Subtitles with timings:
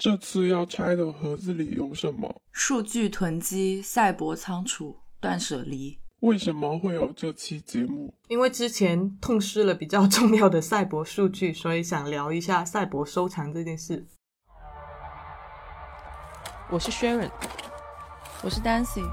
[0.00, 2.34] 这次要拆的盒子里有什么？
[2.52, 6.00] 数据囤积、赛博仓储、断舍离。
[6.20, 8.14] 为什么会有这期节目？
[8.28, 14.06] 因为之前痛失了比较重要的赛博数据，所以想聊一下赛博收藏这件事。
[16.70, 17.30] 我是 Sharon，
[18.42, 19.06] 我是 Dancy。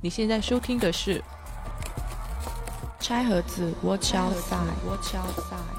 [0.00, 1.22] 你现在收听的是
[2.98, 5.77] 拆盒子，Watch outside，Watch outside。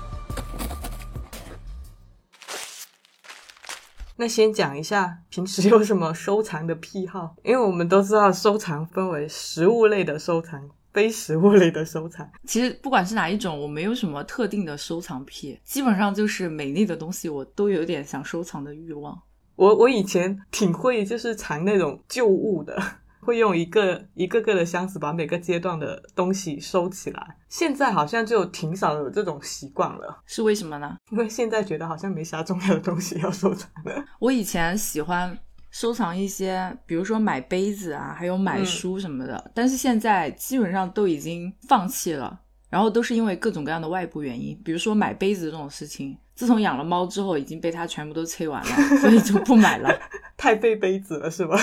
[4.19, 10.61] 那先讲一下平时有什么收藏的癖好，因为我们都知道收藏分为实物类的收藏、
[10.91, 12.29] 非食物类的收藏。
[12.45, 19.17] 其实不管是哪一种，我没有什么特定的收藏癖，基本上就是美丽的东西，我都有点想收藏的欲望。
[19.55, 22.77] 我我以前挺会就是藏那种旧物的。
[23.19, 27.37] 会用一个一个个的箱子把每个阶段的东西收起来。
[27.47, 30.97] 现在好像就挺少有这种习惯了，是为什么呢？
[31.11, 34.05] 因为现在觉得好像没啥重要的东西要收藏了。
[34.19, 35.37] 我以前喜欢
[35.71, 42.41] 收藏一些，比如说买杯子啊，还有买书什么的，但是现在基本上都已经放弃了。
[42.69, 49.89] 然后都是因为各种各样的外部原因，比如说买杯子这种事情，自从养了猫之后，已经被它全部都催完了，所以就不买了。
[50.37, 51.57] 太费杯子了，是吧？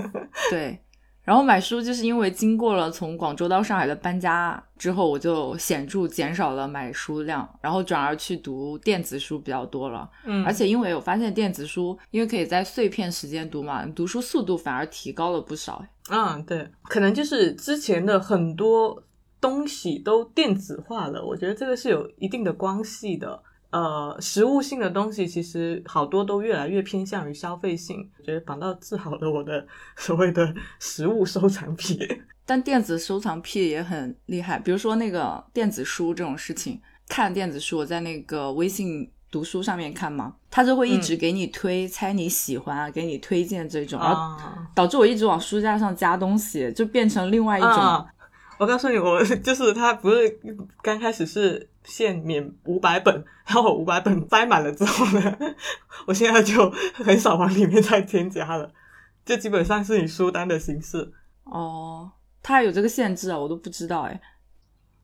[0.50, 0.78] 对。
[1.30, 10.10] 然后买书，就是因为经过了从广州到上海的搬家之后，我就显著减少了买书量，然后转而去读电子书比较多了。
[10.24, 15.80] 嗯，而且因为我发现电子书，因为可以在碎片时间读嘛，读书速度反而提高了不少。
[16.10, 19.00] 嗯，对，可能就是之前的很多
[19.40, 23.40] 东西都电子化了，我觉得这个是有一定的关系的。
[23.70, 31.98] 呃，实物性的东西其实好多都越来越偏向于消费性，我觉得反倒治好了我的所谓的实物收藏癖。
[32.44, 44.36] 但电子收藏癖也很厉害，比如说那个电子书这种事情，看电子书我在那个微信读书上面看嘛，他就会一直给你推，猜你喜欢啊，给你推荐这种，然后
[44.74, 48.06] 导致我一直往书架上加东西，就变成另外一种。
[48.58, 50.38] 我告诉你，我 就是他，不是
[50.82, 55.38] 刚开始是限免五百本， 然后五百本塞满了之后呢，
[56.06, 58.70] 我现在就很少往里面再添加了，
[59.24, 61.12] 就基本上是以书单的形式。
[61.44, 62.10] 哦，
[62.42, 64.20] 他有这个限制啊，我都不知道哎。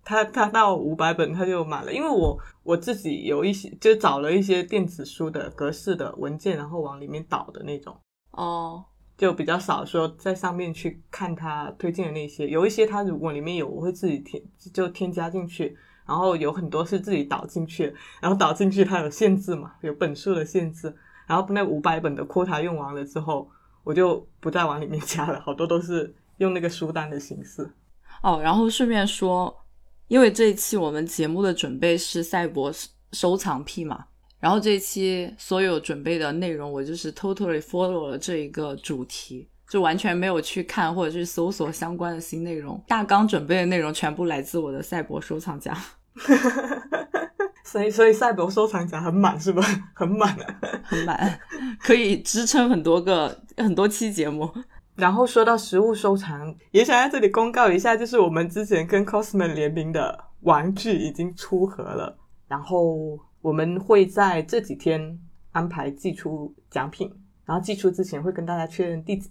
[0.04, 7.98] 他他到五百本他就满了，因为我我自己有一些就找了一些电子书的格式的文件，然后往里面导的那种。
[8.30, 8.84] 哦。
[9.16, 14.42] 就比较少说在上面去看他推荐的那些，有一些他如果里面有，我会自己添
[14.74, 15.74] 就添加进去，
[16.06, 20.94] 然后有很多是自己导进去，然后导进去它有限制嘛，有本数的限制，
[21.26, 23.48] 然后那五百本的 quota 用完了之后，
[23.82, 27.68] 我就不再往里面加了，好多都是用那个书单的形式。
[28.22, 29.54] 哦，然后顺便说，
[30.08, 32.72] 因为这一期我们节目的准备是赛博
[33.12, 34.04] 收藏癖嘛。
[34.38, 42.80] 然后这一期所有准备的内容，我就是 totally follow 了这一个主题，就完全没有去看或者去搜索相关的新内容。
[42.86, 45.76] 大纲准备的内容全部来自我的赛博收藏夹，
[47.64, 49.62] 所以所以赛博收藏夹很满是吧？
[49.94, 50.36] 很满，
[50.84, 51.38] 很满，
[51.80, 54.50] 可以支撑很多个很多期节目。
[54.96, 63.18] 然后说到实物收藏，也想在这里公告一下，就是我们之前跟 Cosmo 联名的玩具已经出盒了，然后。
[63.42, 65.20] 我们会在这几天
[65.52, 67.08] 安排寄出奖品，
[67.44, 69.28] 然后寄出之前会跟大家确认地址，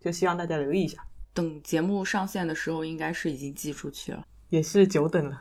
[0.00, 0.96] 就希望大家留意一下。
[1.34, 5.38] 等节目上线的时候，应该是已经寄出去了，也是久等了。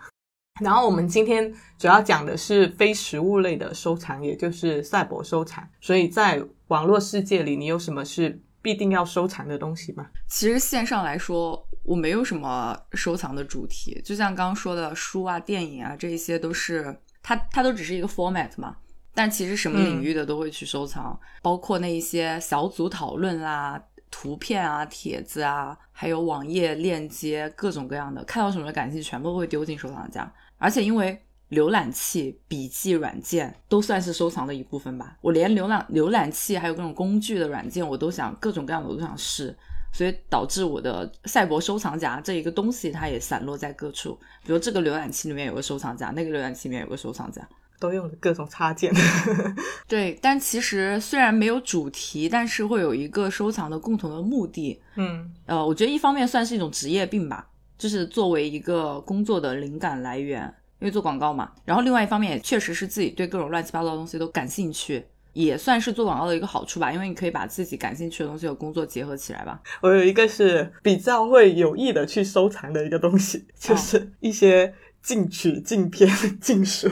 [0.60, 5.68] 然后我们今天主要讲的是非实物类的收藏，也就是赛博收藏。
[5.82, 10.08] 所以在网络世界里，你有什么是必定要收藏的东西吗？
[10.28, 17.00] 其实线上来说，我没有什么收藏的主题，就像刚刚说的书啊、电影啊，这一些都是。
[17.22, 18.78] 它它都只是一个 format 嘛，
[19.14, 30.32] 但其实什么领域的都会去收藏，包括那一些小组讨论啦、图片啊、帖子啊，还有网页链接，各种各样的，看到什么感兴趣，全部会丢进收藏夹。
[30.60, 39.58] 而且因为浏览器、笔记软件都算是收藏的一部分吧，我连浏览浏览器还有各种工具的软件，我都想各种各样的我都想试。
[39.92, 44.14] 所以导致我的赛博收藏夹这一个东西，它也散落在各处。
[44.46, 47.42] 比如这个浏览器里面有个收藏夹，那个浏览器里面有个收藏夹，
[47.80, 48.94] 都用了各种插件。
[49.90, 54.80] 对，但其实虽然没有主题，但是会有一个收藏的共同的目的。
[54.96, 60.44] 嗯，呃，我觉得一方面算是一种职业病吧，就是作为一个工作的灵感来源，
[60.80, 61.52] 因为做广告嘛。
[61.66, 65.04] 然后另外一方面也确实是自己对各种乱七八糟的东西都感兴趣。
[65.34, 69.62] 也算是做广告的一个好处吧，因为你可以把自己感兴趣的东西和工作结合起来吧。
[69.80, 74.74] 我有一个是比较会有意的去收藏的一个东西，就是一些
[75.04, 76.10] 禁曲、禁片、
[76.42, 76.90] 禁书。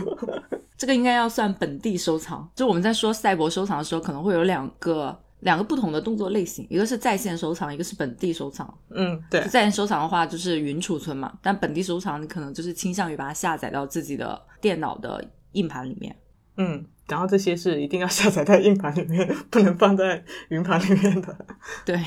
[0.78, 2.48] 这个应该要算本地收藏。
[2.56, 8.72] 就我们在说赛博收藏的时候，可能会有两个两个不同的动作类型，一个是在线收藏，一个是本地收藏。
[8.90, 16.16] 嗯，对，在线收藏的话就是云储存嘛，但本地收藏你可能就是倾向于把它下载到自己的电脑的硬盘里面。
[16.58, 21.38] 嗯，然后这些是一定要下载在硬盘里面，不能放在云盘里面的。
[21.86, 22.02] 对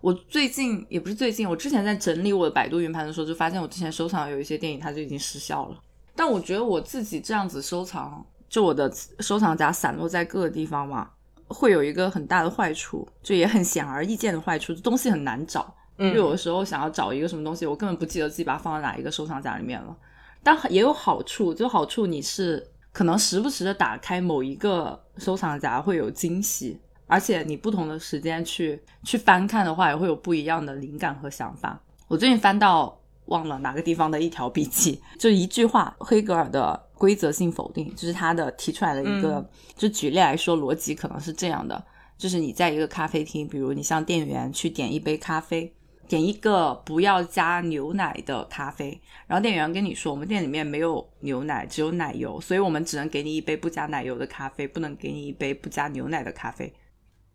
[0.00, 5.80] 我最近也不是最近，我之前在整理我的百度云盘的时候，就发现我之前收藏有一些电影它就已经失效了。
[6.16, 11.08] 但我觉得我自己这样子收藏，就我的收藏夹散落在各个地方嘛，
[11.52, 15.74] 会有一个很大的坏处，就也很显而易见的坏处，东西很难找。
[15.98, 19.96] 嗯有的时候想要找一个什么东西，我根本不记得自己把它放在哪一个收藏夹里面了。
[20.42, 31.80] 但也有好处，就好处你是可能时不时的打开某一个收藏夹会有惊喜，而且你不同的时间去去翻看的话，也会有不一样的灵感和想法。
[32.08, 32.98] 我最近翻到。
[33.26, 39.44] 忘了哪个地方的一条笔记，就一句话，黑格尔的规则性否定，就是他的提出来的一个，
[39.74, 41.84] 就举例来说，逻辑可能是这样的：，
[42.16, 45.74] 就是你在一个咖啡厅，比如你向店员去点一杯咖啡，
[46.06, 56.72] 点一个不要加牛奶的咖啡，然后店员跟你说，我们店里面没有牛奶，只有奶油，所以我们只能给你一杯不加奶油的咖啡，不能给你一杯不加牛奶的咖啡。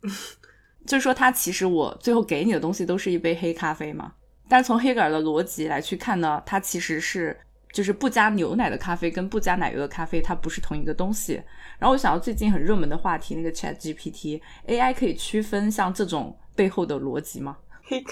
[0.87, 4.13] 就是说，他其实我最后给你的东西都是一杯黑咖啡嘛。
[4.47, 7.37] 但是从黑格尔的逻辑来去看呢，它其实是
[7.71, 11.41] 就是不加牛奶的咖啡跟不加奶油的咖啡，它不是同一个东西。
[11.79, 17.57] 然后我想到最近很热门的话题，那个 Chat GPT，AI 可以区分像这种背后的逻辑吗？
[17.83, 18.03] 嘿，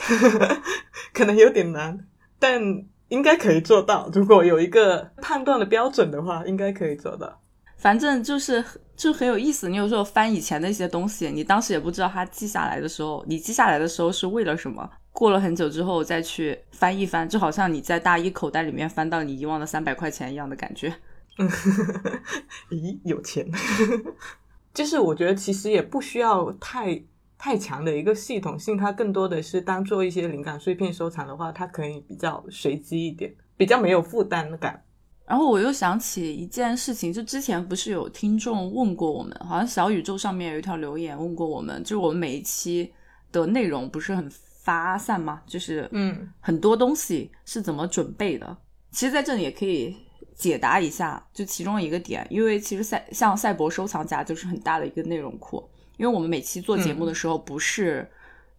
[1.14, 2.06] 可能有点难，
[2.38, 2.62] 但
[3.08, 4.10] 应该可以做到。
[4.14, 7.42] 如果有一个判断的标准的话，应该可以做到。
[7.78, 8.64] 反正就是
[8.96, 9.68] 就很有意思。
[9.68, 14.90] 你有时候翻以前的一些东西，你当时也不知道它记下来的时候，你记下来的时候是为了什么？
[15.16, 20.94] 过了很久之后再去翻一翻，就好像你在大衣口袋里面翻到你遗忘的三百块钱一样的感觉。
[22.70, 23.50] 咦，有钱？
[24.76, 27.02] 就是我觉得其实也不需要太
[27.38, 34.84] 太强的一个系统性，它更多的是当做一些灵感碎片收藏的话，它可以比较随机一点，比较没有负担感。
[35.26, 42.92] 然后我又想起一件事情，就之前不是有听众问过我们，好像小宇宙上面有一条留言问过我们，就是我们每一期
[43.32, 44.30] 的内容不是很。
[44.66, 45.44] 发散嘛？
[45.46, 48.58] 就是嗯，很多东西是怎么准备的？
[48.90, 49.96] 其实在这里也可以
[50.36, 55.64] 解答一下，就其中一个点，因为其实赛像赛博收藏夹就是很大的一个内容库，
[55.98, 58.10] 因为我们每期做节目的时候不是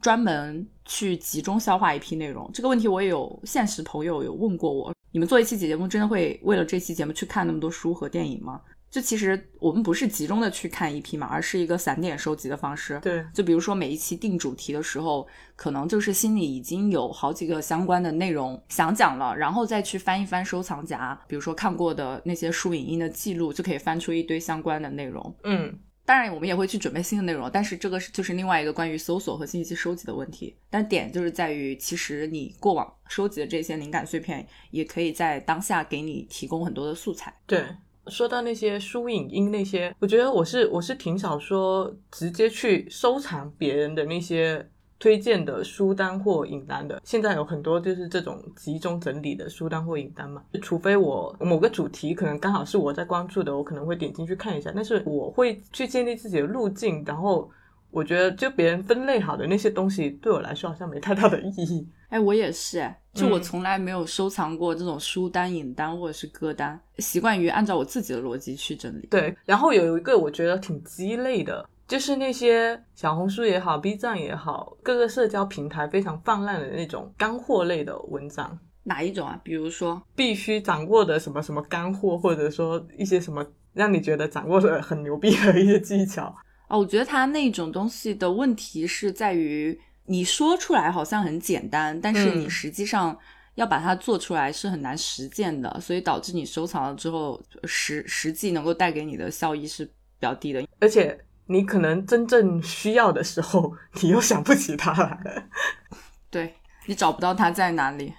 [0.01, 2.49] 专门去集中消化一批内容。
[2.55, 8.61] 这个问题我也有现实朋友有问过我，你们做一期节目真的会为了这期节目去看那么多书和电影吗？
[8.97, 12.99] 就其实我们不是集中的去看一批嘛，而是一个散点收集的方式。
[13.01, 25.37] 对，就比如说每一期定主题的时候，可能就是心里已经有好几个相关的内容想讲了，然后再去翻一翻收藏夹，比如说看过的那些书影音的记录，就可以翻出一堆相关的内容。
[25.43, 30.57] 嗯，当然我们也会去准备新的内容，但是这个是就是另外一个关于搜索和信息收集的问题。
[30.71, 37.35] 但点就是在于，其实你过往收集的这些灵感碎片，也可以在当下给你提供很多的素材。
[37.47, 37.63] 对。
[38.09, 44.69] 说到那些书影音那些，我觉得我是我是挺少说直接去收藏别人的那些
[44.99, 47.01] 推荐的书单或影单的。
[47.05, 54.73] 现在有很多就是这种集中整理的书单或影单嘛，除非我某个主题可能刚好是我在关注的，我可能会点进去看一下。
[54.75, 57.51] 但是我会去建立自己的路径，然后
[57.91, 61.87] 我觉得就别人分类好的那些东西，对我来说好像没太大的意义。
[62.09, 69.07] 哎，我也是哎，就我从来没有收藏过这种书单、影单或者是歌单，习惯于按照我自己的逻辑去整理。
[69.09, 78.57] 对，然后有一个我觉得挺鸡肋的，就是那些小红书也好、B 站也好，各个社交平台非常泛滥的那种干货类的文章。
[78.85, 79.41] 哪一种啊？
[79.43, 86.33] 比如说必须掌握的什么什么干货，或者说一些什么让你觉得掌握的很牛逼的一些技巧。
[86.69, 89.77] 哦，我觉得他那种东西的问题是在于。
[90.07, 93.17] 你说出来好像很简单，但是你实际上
[93.55, 100.67] 要把它做出来是很难实践的，所以导致你收藏了之后实实际能够带给你的效益是比较低的。
[100.81, 103.73] 而且你可能真正需要的时候，
[104.03, 105.49] 你又想不起它来，
[106.31, 106.55] 对
[106.87, 108.13] 你找不到它在哪里。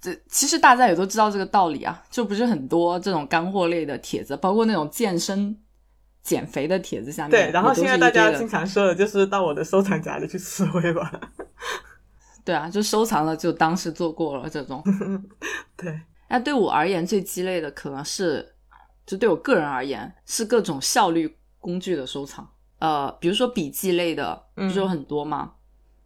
[0.00, 5.58] 这其实大家也都知道这个道理啊，就不是很多这种干货类的帖子，包括那种健身。
[6.28, 11.10] 减肥的帖子下面，对，然后现在大家经常说的就是到我的收藏夹里去吃灰吧。
[12.44, 14.84] 对啊，就收藏了就当是做过了这种。
[15.74, 18.54] 对，那对我而言最鸡肋的可能是，
[19.06, 22.46] 就对我个人而言是各种效率工具的收藏。
[22.78, 25.52] 呃，比如说笔记类的，不是有很多吗？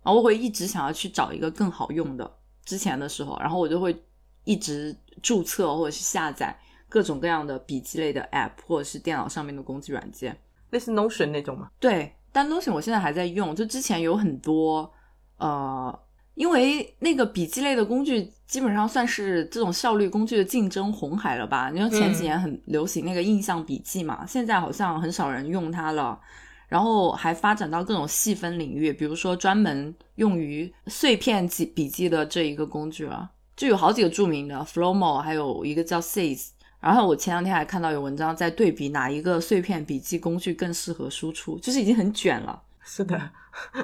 [0.04, 2.38] 然后我会一直想要去找一个更好用的。
[2.64, 4.00] 之前的时候，然后我就会
[4.44, 6.56] 一直注册或者是下载
[6.92, 10.36] 各种各样的笔记类的 App，或者是电脑上面的工具软件。
[10.68, 11.70] 类似 Notion 那种嘛。
[11.80, 14.92] 对，但 Notion 我现在还在用，就之前有很多
[15.38, 15.98] 呃，
[16.34, 21.70] 因为那个笔记类的工具基本上算是这种效率工具的竞争红海了吧？
[21.72, 26.20] 你说前几年很流行那个印象笔记嘛，现在好像很少人用它了。
[26.68, 36.48] 然后还发展到各种细分领域，比如说专门用于碎片记笔记的这一个工具了，就有好几个著名的 Flowmo，还有一个叫 Seize。
[36.82, 42.62] 然后我前两天还看到有文章在对比哪一个碎片笔记工具更适合输出，就是已经很卷了。
[42.82, 43.18] 是的，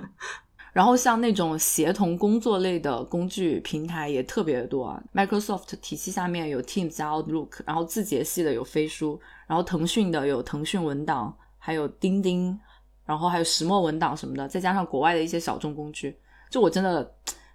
[0.74, 12.60] 然后像那种协同工作类的工具平台也特别多啊，Microsoft 体系下面有 Teams 加 Outlook，然后字节系的有飞书，然后腾讯的有腾讯文档，还有钉钉。
[13.06, 16.14] 然后还有石墨文档什么的，再加上国外的一些小众工具，
[16.50, 17.10] 就我真的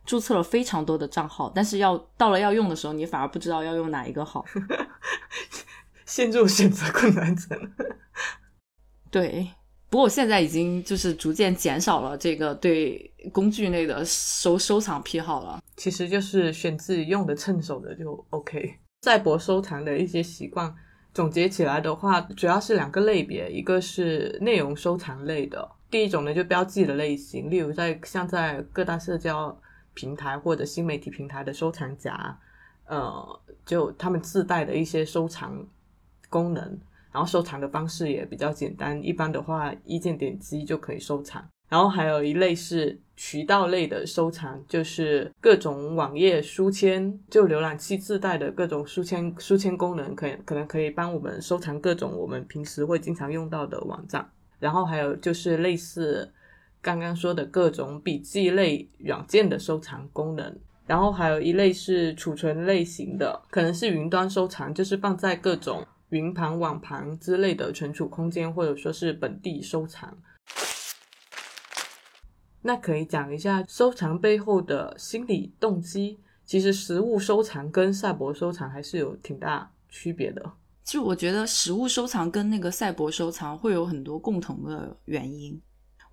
[0.05, 4.45] 注册了非常多的账号，但是要到了要用的时候，你反而不知道要用哪一个好，
[6.05, 7.71] 陷入选择困难症。
[9.09, 9.47] 对，
[9.89, 15.61] 不过我现在已经就是逐渐减少了这个对工具类的收收藏癖好了。
[15.77, 18.79] 其实就是选自己用的趁手的就 OK。
[19.03, 20.73] 赛博收藏的一些习惯。
[21.13, 29.55] 总结起来的话，主要是两个类别，一个是内容收藏类的，第一种呢就标记的类型，例如在像在各大社交
[29.93, 32.37] 平台或者新媒体平台的收藏夹，
[32.85, 35.65] 呃，就他们自带的一些收藏
[36.29, 36.63] 功能，
[37.11, 41.43] 然后收藏的方式也比较简单，一般的话一键点击就可以收藏。
[41.69, 54.29] 然后还有一类是渠道类的收藏，就是各种网页书签，就浏览器自带的各种书签书签功能，可以可能可以帮我们收藏各种我们平时会经常用到的网站。
[54.59, 56.31] 然后还有就是类似
[56.83, 60.59] 刚刚说的各种笔记类软件的收藏功能。
[60.85, 70.15] 然后还有一类是储存类型的，可能是云端收藏，就是放在各种云盘、网盘之类的存储空间，或者说是本地收藏。
[72.61, 76.19] 那可以讲一下收藏背后的心理动机。
[76.45, 80.51] 其实实物收藏跟赛博收藏还是有挺大区别的。
[80.83, 85.59] 就我觉得实物收藏跟那个赛博收藏会有很多共同的原因。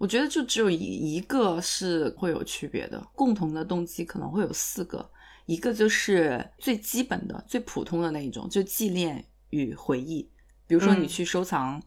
[0.01, 5.11] 我觉得就只有一一个是会有区别的，共同的动机可能会有四个。
[5.45, 10.27] 一个就是最基本的、最普通的那一种，就纪念与回忆。
[10.67, 11.83] 比如说你去收藏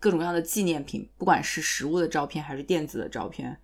[0.00, 3.56] 各种各样的纪念品，不管是实物的照片还是电子的照片。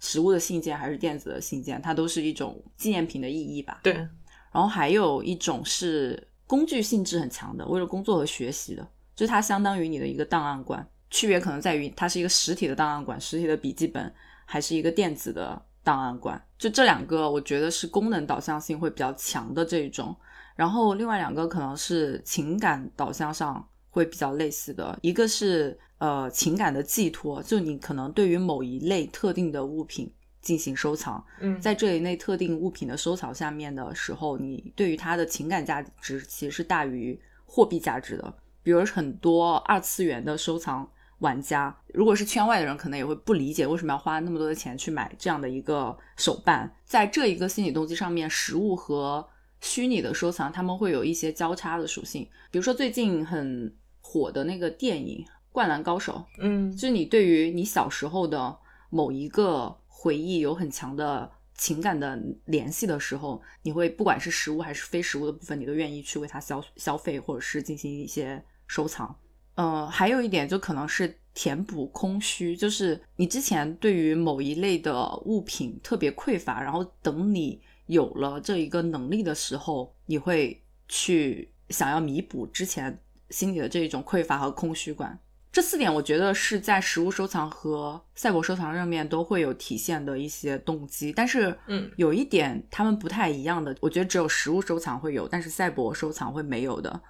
[0.00, 3.80] 实物的信件还是电子的信件，它都是一种纪念品的意义吧。
[3.82, 3.94] 对。
[3.94, 10.86] 然后还有一种是工具性质很强的，为了工作和学习的，就是它相当于你的一个档案馆。
[11.10, 14.12] 区别可能在于它是一个实体的档案馆，实体的笔记本，
[14.44, 16.40] 还是一个电子的档案馆。
[16.58, 20.16] 就这两个，我觉得是功能导向性会比较强的这一种。
[20.56, 25.78] 然后另外两个可能是情感导向上会比较类似的，一个是。
[26.00, 38.34] 呃，情感的寄托，就你可能对于某一类特定的物品进行收藏，嗯，在这一类特定物品的收藏下面的时候，你对于它的情感价值其实是大于货币价值的。
[38.62, 40.90] 比如很多二次元的收藏
[41.20, 46.70] 玩家，如果是圈外的人，可能也会不理解为什么要花那么多的钱去买这样的一个手办。
[46.84, 49.26] 在这一个心理动机上面，实物和
[49.60, 52.28] 虚拟的收藏，他们会有一些交叉的属性。
[52.50, 55.24] 比如说最近很火的那个电影。
[55.52, 58.56] 灌篮高手，嗯，就是你对于你小时候的
[58.88, 69.12] 某一个回忆有很强的情感的联系的时候，你会不管是实物还是非实物的部分，你都愿意去为它消消费或者是进行一些收藏。
[69.54, 82.98] 呃，还有一点就可能是填补空虚，就是你之前对于某一类的物品特别匮乏，然后等你有了这一个能力的时候，你会去想要弥补之前
[83.30, 85.18] 心里的这一种匮乏和空虚感。
[85.52, 97.00] 这四点我觉得是在实物收藏和赛博收藏上面都会有体现的一些动机，但是，嗯，有一点他们不太一样的，我觉得只有实物收藏会有，但是赛博收藏会没有的，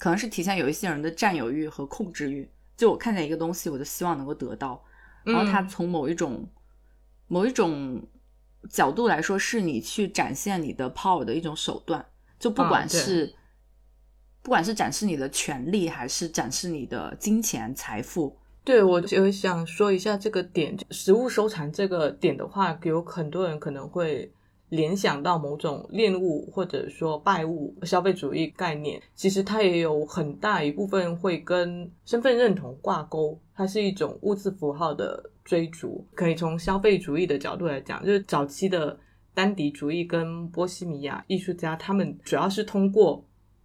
[0.00, 2.50] 可能是体现有一些人的占有欲和控制欲。
[2.76, 4.82] 就我看见一个东西，我就希望能够得到，
[5.22, 6.48] 然后它从某一种
[7.28, 8.02] 某一种
[8.68, 12.04] 角度来说，是你去展现你的 power 的一种手段，
[12.40, 13.32] 就不管是。
[14.42, 24.32] 不管是展示你的权利，还是展示你的金钱财富，对我就想说一下这个点，实物收藏这个点的话，有很多人可能会
[24.70, 36.06] 联想到某种恋物或者说拜物消费主义概念，其实它也有很大一部分会跟身份认同挂钩，它是一种物质符号的追逐。
[36.14, 38.98] 可以从消费主义的角度来讲，就是早期的
[39.34, 43.22] 丹迪主义跟波西米亚艺术家，他们主要是通过。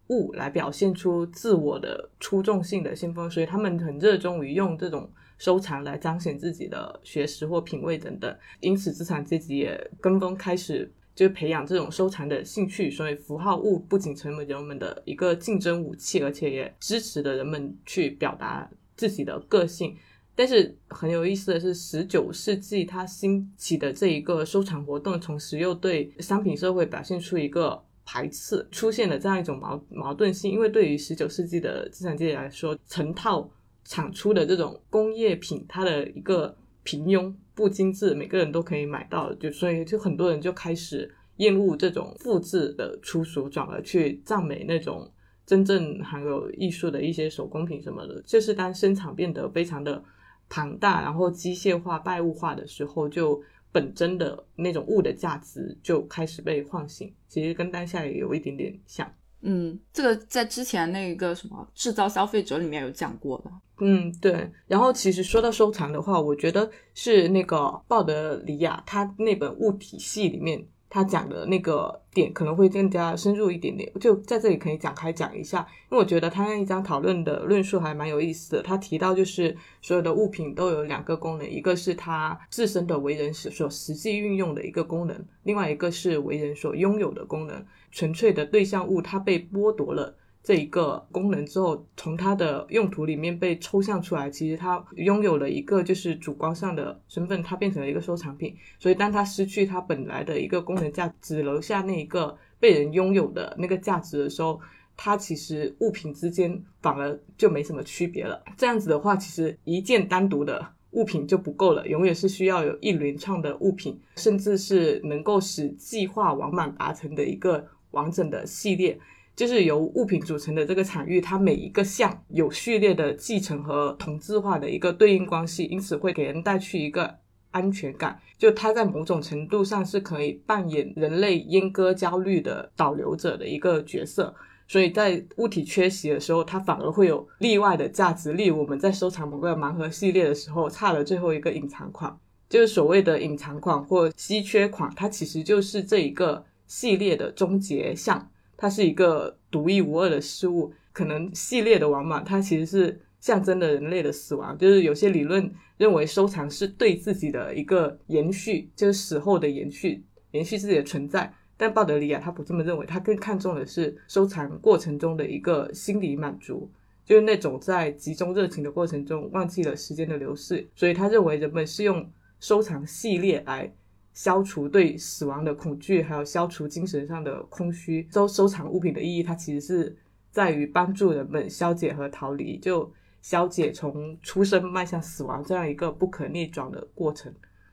[0.09, 8.35] 物来表现出自我的出众性的先锋，所以他们很热衷于用这种收藏来彰显自己的学识或品味等等。
[8.59, 19.95] 因此，资产阶级也跟风开始就培养这种收藏的兴趣，所以符号物不仅成为人们的一个竞争武器，而且也支持的人们去表达自己的个性。
[20.37, 30.51] 但是很有意思的是，十九世纪它兴起的这一个收藏活动，同时又对商品社会表现出一个排斥，出现了这样一种矛矛盾性。
[30.51, 33.49] 因为对于十九世纪的资产阶级来说，成套
[33.85, 45.09] 产出的这种工业品，它的一个平庸不精致，每个人都可以买到，就所以就很多人就开始厌恶这种复制的出俗，转而去赞美那种
[45.45, 48.21] 真正含有艺术的一些手工品什么的。
[48.23, 50.03] 就是当生产变得非常的。
[50.47, 57.11] 庞大，然后机械化、拜物化的时候，就本真的那种物的价值就开始被唤醒。
[57.27, 59.11] 其实跟当下也有一点点像。
[59.41, 63.49] 嗯，这个在之前那个什么制造消费者里面有讲过的。
[63.79, 64.51] 嗯，对。
[64.67, 70.65] 然后其实说到收藏的话，我觉得是那个鲍德里亚他那本物体系里面。
[70.87, 75.59] 他讲的那个点可能会更加深入一点点，就在这里可以展开讲一下，
[75.91, 78.61] 因为我觉得他那一章讨论的论述还蛮有意思的。
[78.61, 87.65] 他提到就是所有的物品都有两个功能，一个是他自身的为人所所实际运用的一个功能，另外一个是为人所拥有的功能。
[87.91, 90.15] 纯粹的对象物，它被剥夺了。
[90.45, 98.55] 这一个功能之后，从它的用途里面被抽象出来，其实它拥有了一个就是主观上的身份，它变成了一个收藏品。
[98.77, 104.61] 所以，当它失去它本来的一个功能价，只留下那一个被人拥有的那个价值的时候，
[104.95, 108.43] 它其实物品之间反而就没什么区别了。
[108.55, 118.99] 这样子的话，其实一件单独的物品就不够了，永远是需要有一连串的物品，甚至是能够使计划完满达成的一个完整的系列。
[119.35, 127.13] 就是由物品组成的这个场域，它每一个项有序列的继承和同质化的一个对应关系，因此会给人带去一个
[127.51, 128.17] 安全感。
[128.37, 134.33] 就它在某种程度上是可以扮演人类阉割焦虑的导流者的一个角色。
[134.67, 138.33] 所以在物体缺席的时候，它反而会有例外的价值。
[138.33, 142.17] 例如我们在收藏某个盲盒系列的时候，差了最后一个隐藏款，
[142.49, 148.31] 就是所谓的隐藏款或稀缺款，它其实就是这一个系列的终结项。
[148.57, 154.57] 它是一个独一无二的事物，可能系列的完满，它其实是象征着人类的死亡。
[154.57, 161.33] 就是有些理论认为收藏是对自己的一个延续，就是死后的延续，延续自己的存在。
[161.57, 166.69] 但鲍德里亚他不这么认为，他更看重的是收藏过程中的一个心理满足，
[167.05, 170.67] 就是那种在集中热情的过程中忘记了时间的流逝。
[170.75, 173.73] 所以他认为人们是用收藏系列来。
[174.15, 178.07] 消除对死亡的恐惧，还有消除精神上的空虚。
[178.11, 179.95] 收收藏物品的意义，它其实是
[180.31, 187.31] 在于帮助人们消解和逃离，就消解从出生迈向死亡这样一个不可逆转的过程。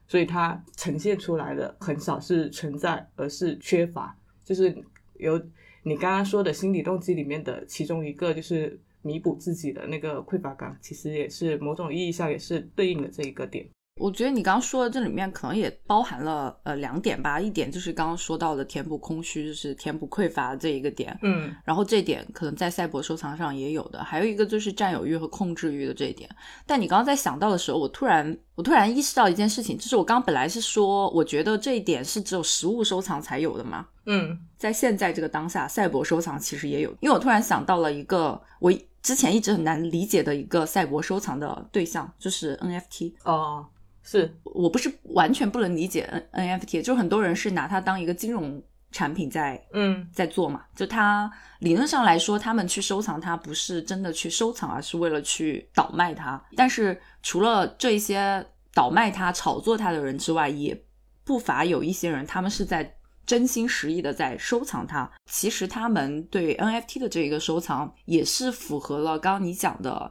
[0.08, 4.14] 所以它呈现出来的很少是存在，而是缺乏。
[4.44, 4.76] 就是
[5.14, 5.40] 有
[5.84, 13.64] 你刚刚说的心理动机里面的其中一个，就是弥补自己的那个匮乏感，其实也是某种意义上也是对应的这一个点。
[14.02, 26.28] 我觉得你刚刚说的这里面可能也包含了呃两点吧，一点就是刚刚说到的填补空虚，就是填补匮乏这一个点，嗯，然后这点可能在赛博收藏上也有的，还有一个就是占有欲和控制欲的这一点。
[26.66, 43.64] 但你刚刚在想到的时候，我突然我突然意识到一件事情，就是我刚刚本来是说，我觉得这一点是只有实物收藏才有的嘛，嗯，在现在这个当下，赛博收藏其实也有，因为我突然想到了一个我之前一直很难理解的一个赛博收藏的对象，就是 NFT 哦。
[44.02, 50.64] 是我不是完全不能理解 N NFT，就很多人是拿它当一个金融产品在嗯在做嘛。
[50.74, 56.42] 就它理论上来说，他们去收藏它不是真的去收藏，而是为了去倒卖它。
[56.56, 60.84] 但是除了这一些倒卖它、炒作它的人之外，也
[61.24, 65.10] 不乏有一些人，他们是在真心实意的在收藏它。
[65.26, 70.10] 其实他们对 NFT 的这一个收藏，也是符合了刚刚你讲的。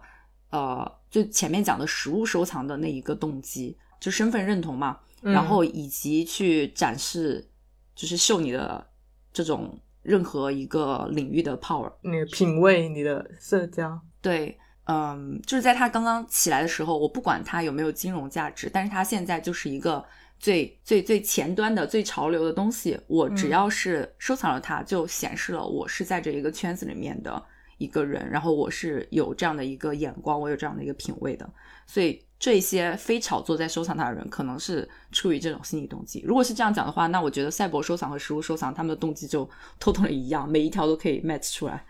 [0.51, 7.45] 呃，就前面讲的实物收藏的那一个动机，就身份认同嘛，然后以及去展示，
[7.93, 8.87] 就是秀你的
[9.33, 20.03] 这种任何一个领域的 power，你的品味，你的社交，对，嗯，就是在他刚刚起来的时候，我不管它有没有金融价值，但是它现在就是一个
[20.39, 27.43] 最最最前端的、最潮流的东西，我只要是收藏了它，就显示了我是在这一个圈子里面的。
[27.81, 31.49] 一个人，然后我是有这样的一个眼光，我有这样的一个品味的，
[31.87, 36.23] 所以这些非炒作在收藏它的人，可能是出于这种心理动机。
[36.25, 41.83] 如果是这样讲的话，那我觉得赛博收藏和实物收藏他们的动机就偷偷的一样，每一条都可以 match 出来。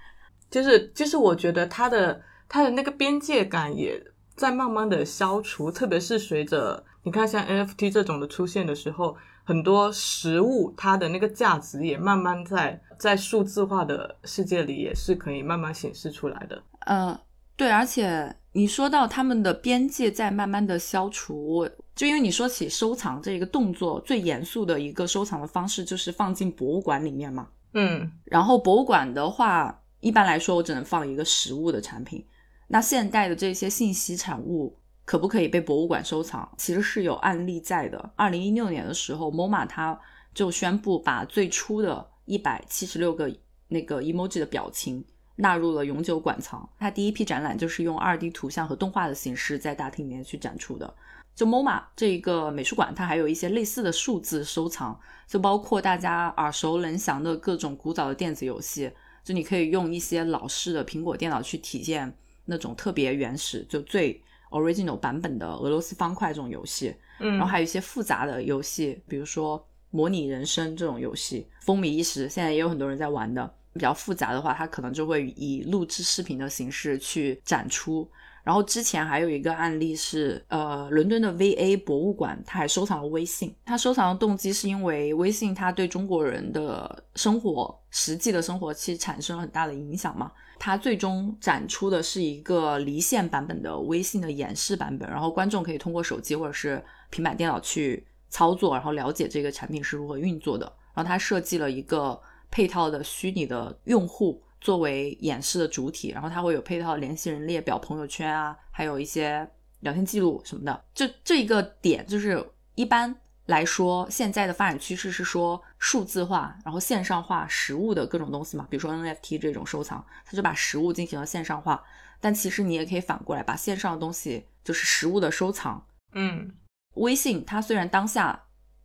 [0.49, 4.01] 就是就是我觉得他的他的那个边界感也
[4.35, 16.63] 在慢慢的消除，特别是随着你看像 NFT 这种的出现的时候，很多实物它的那个价值也慢慢在在数字化的世界里也是可以慢慢显示出来的。
[16.81, 17.19] 呃，
[17.55, 27.47] 对，而且你说到他们的边界在慢慢的消除，就因为你说起收藏这个动作，最严肃的一个收藏的方式就是放进博物馆里面嘛。
[27.73, 32.25] 嗯然后博物馆的话，一般来说我只能放一个实物的产品。
[32.67, 36.49] 那现代的这些信息产物可不可以被博物馆收藏？
[36.57, 38.11] 其实是有案例在的。
[38.15, 39.99] 二零一六年的时候，MoMA 它
[40.33, 43.33] 就宣布把最初的一百七十六个
[43.67, 45.03] 那个 emoji 的表情
[45.35, 46.69] 纳入了永久馆藏。
[46.79, 50.93] 它第一批展览就是用二 D 图像和动画的形式在大厅里面去展出的。
[51.33, 58.91] 就 MoMA 这一个美术馆，它还有一些类似的数字收藏，就包括大家耳熟能详的各种古早的电子游戏。
[59.23, 66.95] 就你可以用一些老式的苹果电脑去体验那种特别原始、就最 original 版本的俄罗斯方块这种游戏。
[67.19, 73.53] 嗯，然后还有一些复杂的游戏，比如说模拟人生这种游戏，风靡一时，现在也有很多人在玩的。
[73.73, 78.05] 比较复杂的话，它可能就会以录制视频的形式去展出。
[78.43, 83.55] 然后之前还有一个案例是，呃，伦敦的 VA 博物馆，它还收藏了微信。
[83.63, 90.29] 它收藏的动机是因为微信它对中国人的生活、实际的生活其实产生了很大的影响嘛。
[90.63, 100.71] 它最终展出的是一个离线版本的微信的演示版本，然后观众可以通过手机或者是平板电脑去操作，然后了解这个产品是如何运作的。
[100.93, 102.21] 然后它设计了一个
[102.51, 110.85] 配套的虚拟的用户作为演示的主体，然后它会有配套联系人列表、朋友圈啊，还有一些聊天记录什么的。
[110.93, 112.39] 就这一个点，就是
[112.75, 113.15] 一般
[113.47, 121.83] 来说，现在的发展趋势是说数字化，然后线上化实物的各种东西嘛，比如说 NFT 这种收藏，它就把实物进行了线上化。
[122.19, 125.83] 但其实你也可以反过来，把线上的东西就是实物的收藏。
[126.13, 126.53] 嗯
[126.95, 128.43] 微信它虽然当下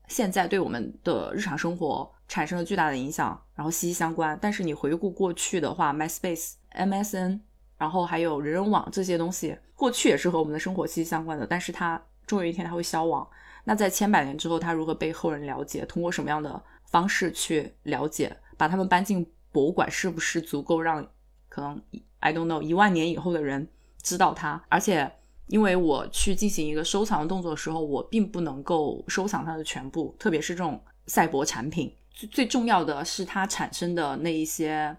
[0.09, 7.41] 现在对我们的日常生活产生了巨大的影响，然后息息相关，但是你回顾过去的话，MySpace、MSN，
[7.77, 13.29] 然后还有人人网这些东西，过去也是和我们的生活息息相关的，但是它终有一天它会消亡。
[13.69, 15.85] 那在千百年之后，它如何被后人了解？
[15.87, 18.35] 通过什么样的方式去了解？
[18.57, 21.05] 把它们搬进博物馆，是不是足够让
[21.49, 21.83] 可能
[22.21, 23.69] I don't know 一万年以后的人
[24.01, 24.63] 知道它？
[24.69, 25.11] 而且，
[25.49, 31.93] 因为我去进行一个收藏的动作的时候，我并不能够收藏它的全部，特别是这种赛博产品。
[32.13, 34.97] 最最重要的是它产生的那一些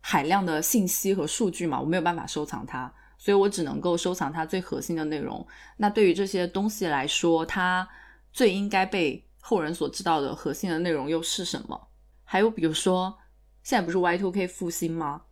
[0.00, 5.46] 海量的信息和数据嘛，我没有办法收藏它，所以我只能够收藏它最核心的内容。
[5.76, 7.86] 那对于这些东西来说，它
[8.36, 11.88] 最应该被后人所知道的核心的内容又是什么？
[12.22, 13.16] 还有比如说，
[13.62, 15.22] 现在不是 Y2K 复兴吗？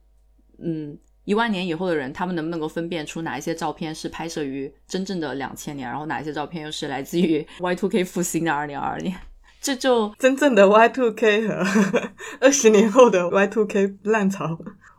[0.59, 9.15] 嗯，一万年以后的人，他们能不能够分辨出哪一些照片是拍摄于真正的两千年，然后哪一些照片又是来自于 Y2K 复兴的二零二二年？
[9.61, 11.63] 这就 真正的 Y two K 和
[12.41, 14.59] 二十年后的 Y two K 浪潮，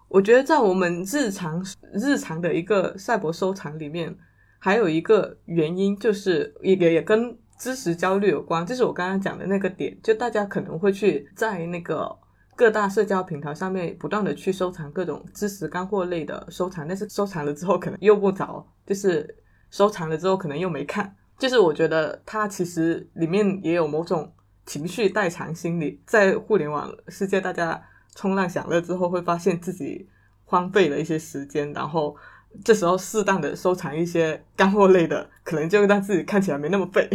[0.09, 4.15] 我觉得在我们日常日常的一个赛博收藏里面，
[4.59, 12.17] 还有一个原因就是也也也跟知识焦虑有关，就是我刚刚讲的那个点，就大家可能会去在那个
[12.55, 19.35] 各大社交平台上面不断的去收藏各种知识干货类的收藏，但是收藏了之后可能用不着，就是
[19.71, 24.31] 收藏了之后可能又没看，就是我觉得它其实里面也有某种。
[24.67, 27.79] 情绪代偿心理，在互联网世界，大家
[28.15, 30.09] 冲浪享乐之后，会发现自己
[30.43, 32.15] 荒废了一些时间，然后
[32.63, 37.09] 这时候适当的收藏一些干货类的，可能就让自己看起来没那么废。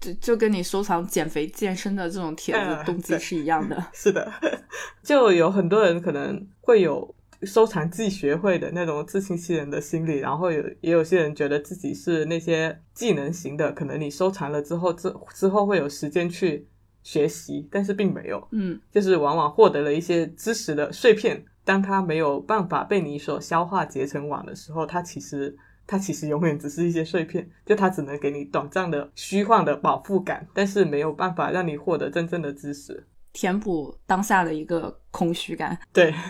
[0.00, 3.84] 就就跟你收藏减肥健身的这种帖子动机是一样的。
[3.94, 4.32] 是的，
[5.02, 16.66] 就有很多人可能会有收藏既学会的那种自欺欺人的心理，然后有也有些人觉得自己是那些技能型的，可能你收藏了之后，之之后会有时间去。
[17.04, 35.78] 学习，但是并没有，嗯，就是往往获得了一些知识的碎片，当它没有办法被你所消化结成网的时候，它其实它其实永远只是一些碎片，就它只能给你短暂的虚幻的饱腹感，但是没有办法让你获得真正的知识，填补当下的一个空虚感。
[35.92, 36.14] 对。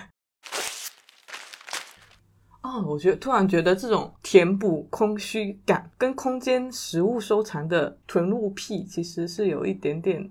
[2.62, 10.30] 哦，我觉得突然觉得这种填补空虚感跟空间食物收藏的囤物癖其实是有一点点。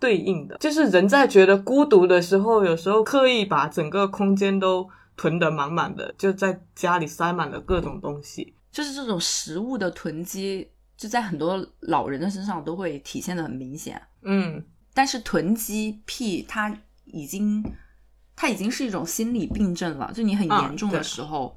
[0.00, 8.54] 对应的就是人在觉得孤独的时候，有时候刻意把整个空间都囤得满满的，就在家里塞满了各种东西。
[8.72, 14.00] 就是这种食物的囤积，就在很多老人的身上都会体现的很明显。
[14.22, 17.62] 嗯，但是囤积癖它已经
[18.34, 21.54] 它已经是一种心理病症了，就你很啊严重的时候，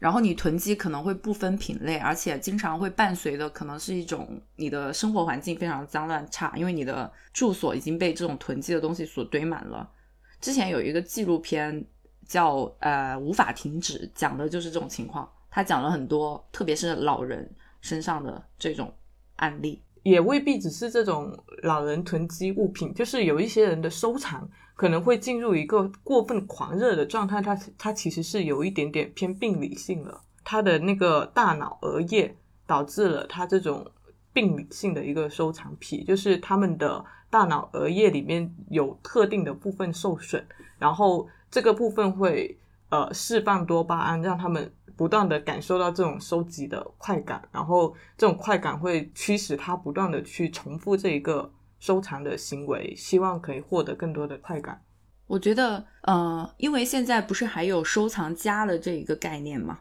[0.00, 9.88] 然后你囤积可能会不分品类，而且经常会伴随的可能是一种你的生活环境非常脏乱差，因为你的住所已经被这种囤积的东西所堆满了。
[10.40, 11.84] 之前有一个纪录片
[12.26, 17.48] 叫呃无法停止，讲的就是这种情况，他讲了很多，特别是老人
[17.82, 18.90] 身上的这种
[19.36, 19.82] 案例。
[20.02, 21.30] 也未必只是这种
[21.62, 24.48] 老人囤积物品，就是有一些人的收藏
[24.80, 32.34] 可能会进入一个过分狂热的状态，他他其实是有一点点偏病理性了，他的那个大脑额叶
[32.66, 33.86] 导致了他这种
[34.32, 40.42] 病理性的一个收藏癖，就是他们的大脑额叶里面有特定的部分受损，
[40.78, 54.80] 然后这个部分会呃释放多巴胺，让他们不断的感受到这种收集的快感，然后这种快感会驱使他不断的去重复这一个收藏的行为，希望可以获得更多的快感。
[55.26, 59.80] 我觉得，呃，因为现在不是还有收藏家的这一个概念嘛，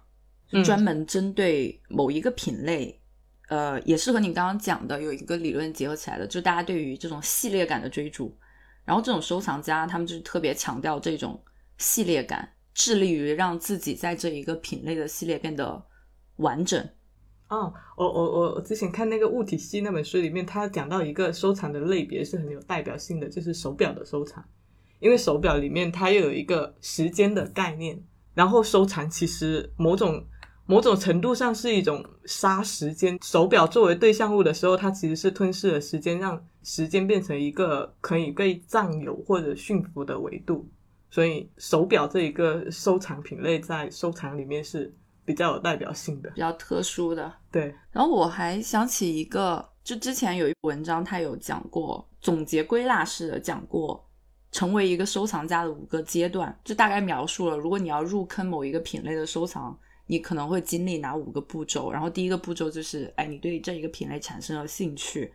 [0.52, 3.00] 嗯专门针对某一个品类，
[3.50, 8.36] 呃，也是和你刚刚讲的有一个理论结合起来的，就是大家对于这种系列感的追逐，
[8.86, 11.44] 然后这种收藏家他们就是特别强调这种
[11.78, 15.84] 系列感，致力于让自己在这一个品类的系列变得
[16.38, 16.88] 完整。
[17.50, 24.44] 哦，我我我我之前看那个物体系那本书里面，他讲到一个收藏的类别是很有代表性的，就是手表的收藏。
[25.00, 27.98] 因为手表里面它又有一个时间的概念，
[28.34, 30.24] 然后收藏其实某种
[30.66, 33.18] 某种程度上是一种杀时间。
[33.24, 40.70] 手表作为对象物的时候，它其实是吞噬了时间，让时间变成一个可以被占有或者驯服的维度。
[41.10, 44.94] 所以手表这一个收藏品类在收藏里面是
[45.30, 46.40] 比较有代表性的比。
[46.40, 47.32] 较特殊的。
[47.52, 54.04] 对，然后我还想起一个，就之前有一文章，他有讲过总结归纳式的讲过
[54.52, 61.92] 成为一个收藏家的五个阶段，就大概描述了如果你要入坑某一个品类的收藏，你可能会经历哪五个步骤。
[61.92, 65.32] 然后第一个步骤就是，哎，你对这一个品类产生了兴趣。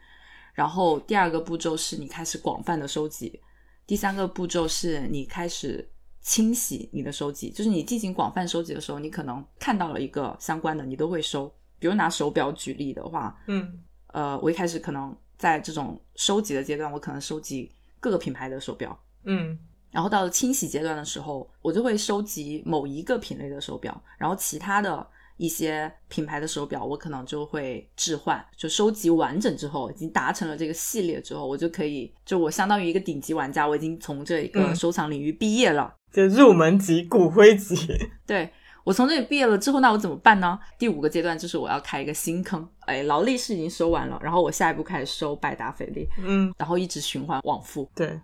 [0.55, 3.41] 然后第二个步骤是你开始广泛的收集，
[3.87, 5.89] 第三个步骤是你开始
[6.25, 11.53] 清洗你的收集，就是你进行广泛收集的时候，你可能看到了一个相关的，你都会收。
[11.79, 19.59] 比如拿手表举例的话，嗯呃，我一开始可能在这种收集的阶段，我可能收集各个品牌的手表，嗯
[19.91, 25.07] 然后到了清洗阶段的时候，我就会收集某一个品类的手表，然后其他的
[25.37, 28.45] 一些品牌的手表，我可能就会置换。
[28.57, 35.95] 就收集完整之后，已经达成了这个系列之后，我就可以，就我相当于一个顶级玩家，我已经从这一个嗯收藏领域毕业了。
[36.15, 37.75] 就入门级、骨灰级。
[38.25, 38.49] 对
[38.85, 40.57] 我从这里毕业了之后，那我怎么办呢？
[40.79, 47.91] 第五个阶段就是我要开一个新坑，哎，劳力士已经收完了，然后我下一步开始收百达翡丽，嗯，然后一直循环往复。
[47.97, 48.21] 对，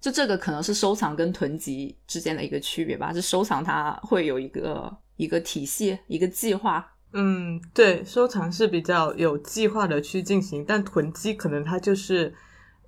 [0.00, 3.12] 就这个可能是收藏跟囤积之间的一个区别吧。
[3.12, 6.86] 是收藏它会有一个一个体系、一个计划。
[7.12, 12.34] 嗯，对，收藏是比较有计划的去进行，但囤积可能它就是，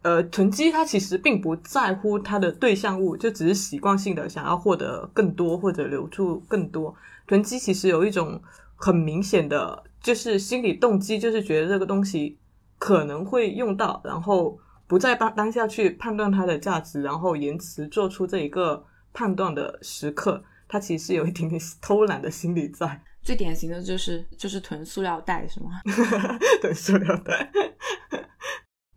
[0.02, 6.94] 呃，囤积它其实并不在乎它的对象物，就只是习惯性的想要获得更多或者留住更多。
[7.26, 8.40] 囤积其实有一种
[8.76, 12.38] 很明显的，就是心理动机，就是觉得这个东西
[12.78, 14.56] 可能会用到，然后
[14.86, 23.02] 不在当当下去判断它的价值，然后延迟做出这一个判断的时刻，它其实有一点点偷懒的心理在。
[23.24, 25.70] 最典型的就是就是囤塑料袋，是吗？
[26.62, 27.50] 囤，塑料袋。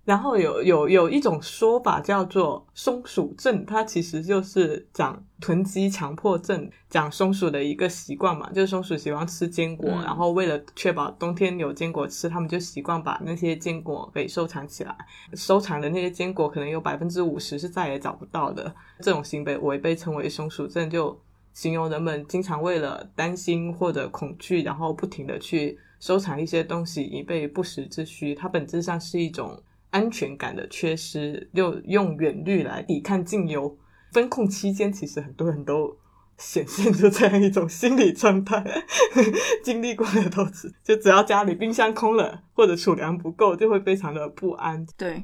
[0.09, 14.97] 然后有有有一种说法叫做松鼠症，它其实就是讲囤积强迫症，讲松鼠的一个习惯嘛，就是松鼠喜欢吃坚果，嗯然后为了确保冬天有坚果吃，他们就习惯把那些坚果给收藏起来。
[15.35, 21.15] 收藏的那些坚果可能有百分之五十是再也找不到的，这种行为为被称为松鼠症，就
[21.53, 28.33] 形容人们经常为了担心或者恐惧，然后不停的去收藏一些东西以备不时之需。
[28.33, 33.77] 它本质上是一种安全感的缺失，又用远虑来抵抗近忧。
[34.11, 35.97] 风控期间，其实很多人都
[36.37, 38.63] 显现出这样一种心理状态，
[39.63, 44.85] 经历过的都知，就只要家里冰箱空了或者储粮不够，就会非常的不安。
[44.97, 45.23] 对，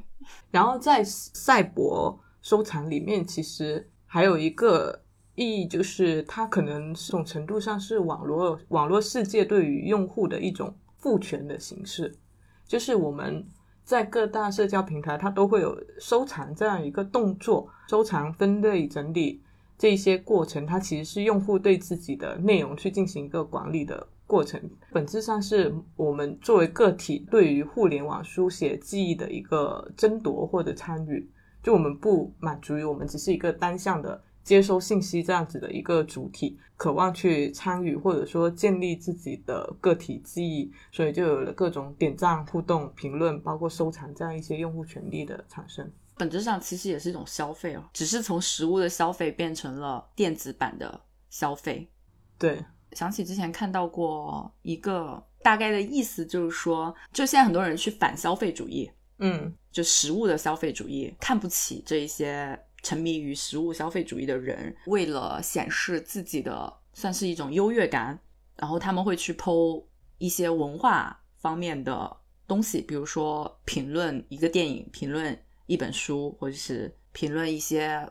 [0.50, 5.02] 然后在赛博收藏里面，其实还有一个
[5.34, 12.14] 意义，就是它可能这种程度上是网络网络世界对于用户的一种赋权的形式，
[12.68, 13.44] 就是我们
[13.86, 19.40] 在各大社交平台，它都会有收藏这样一个动作，收藏、分类、整理
[19.78, 31.30] 这些过程，它其实是用户对自己的内容去进行一个管理的过程，本质上是我们作为个体对于互联网书写记忆的一个争夺或者参与。
[31.62, 45.90] 就我们不满足于我们只是一个单向的接收信息这样子的一个主体，渴望去参与或者说建立自己的个体记忆，所以就有了各种点赞、互动、评论，包括收藏这样一些用户权利的产生。
[46.16, 51.90] 本质上其实也是一种消费哦，只是从实物的消费变成了电子版的消费。
[52.38, 68.16] 对，想起之前看到过一个大概的意思，就是说，就现在很多人去反消费主义，嗯就实物的消费主义，看不起这一些沉迷于食物消费主义的人，为了显示自己的算是一种优越感，
[68.54, 69.82] 然后他们会去剖
[70.18, 78.08] 一些文化方面的东西，比如说评论一个电影，评论一本书，或者是评论一些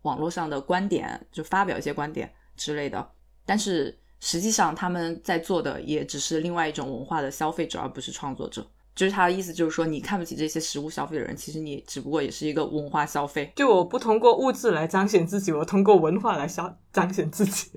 [0.00, 3.06] 网络上的观点，就发表一些观点之类的。
[3.44, 8.66] 但是实际上他们在做的也只是另外一种文化的消费者，而不是创作者。
[8.94, 13.52] 就是他的意思，就是说你看不起这些食物消费的人，其实你只不过也是一个文化消费。
[13.56, 17.70] 就我不通过物质来彰显自己，我通过文化来消彰显自己，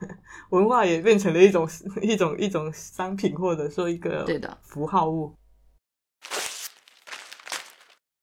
[0.50, 1.68] 文化也变成了一种
[2.02, 5.34] 一种一种商品，或者说一个对的符号物。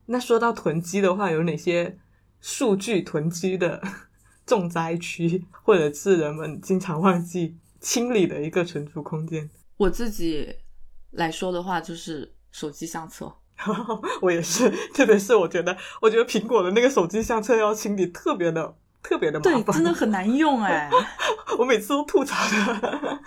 [0.05, 1.97] 那说到囤积的话，有哪些
[2.39, 3.81] 数据囤积的
[4.45, 9.49] 重灾区，或者是人们经常忘记清理的一个存储空间？
[9.77, 10.55] 我自己
[11.09, 13.29] 来说的话，就是手机相册。
[14.21, 20.89] 我也是， 特别是我觉得，我觉得苹果的那个手机相册要清理特别的特别的麻对，烦，真的很难用哎。
[21.59, 22.35] 我每次都吐槽
[22.79, 23.19] 的。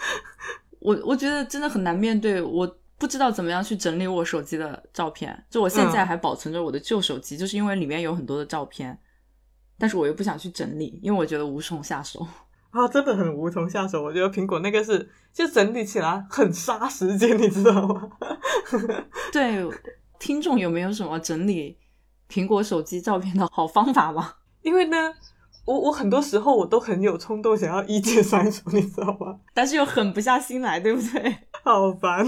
[0.81, 5.45] 我我觉得真的很难面对，我不知道怎么样去整理我手机的照片。
[5.51, 8.99] 就我现在嗯还保存着我的旧手机，就是因为里面有很多的照片，
[9.79, 12.27] 但是我又不想去整理，因为我觉得无从下手。
[12.71, 14.03] 啊，真的很无从下手。
[14.03, 18.09] 我觉得苹果那个是，就整理起来很杀时间，你知道吗？
[19.33, 19.67] 对，
[20.19, 21.79] 听众有没有什么整理
[22.29, 24.35] 苹果手机照片的好方法吗？
[24.63, 25.15] 因为呢，
[25.65, 29.39] 我我很多时候我都很有冲动想要一键删除，你知道吗？
[29.55, 31.37] 但是又狠不下心来，对不对？
[31.65, 32.27] 好烦。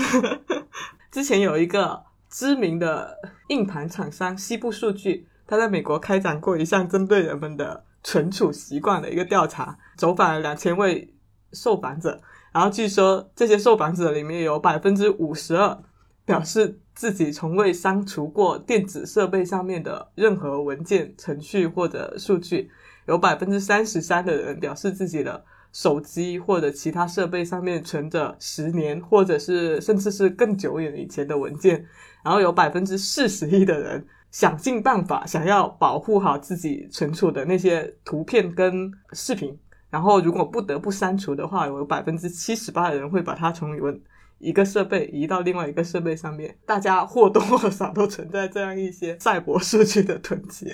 [1.13, 3.17] 之前有一个知名的
[3.49, 11.15] 硬盘厂商西部数据，他在美国开展过一项针对人们的存储习惯的一个调查，走访了两千位
[11.53, 12.21] 受访者，
[12.53, 15.83] 然后据说这些受访者里面有百分之五十二
[16.25, 22.71] 表示自己从未删除过电子设备上面的任何文件、程序或者数据，
[23.07, 31.85] 有百分之三十三的人表示自己的手机或者其他设备上面存着十年或者是甚至是更久远以前的文件，
[32.25, 39.59] 然后有百分之四十一的人想尽办法想要保护好自己存储的那些图片跟视频，
[39.91, 44.01] 然后如果不得不删除的话，有百分之七十八的人会把它从文
[44.39, 50.67] 一个设备移到另外一个设备上面，大家或多或少都存在这样一些赛博数据的囤积。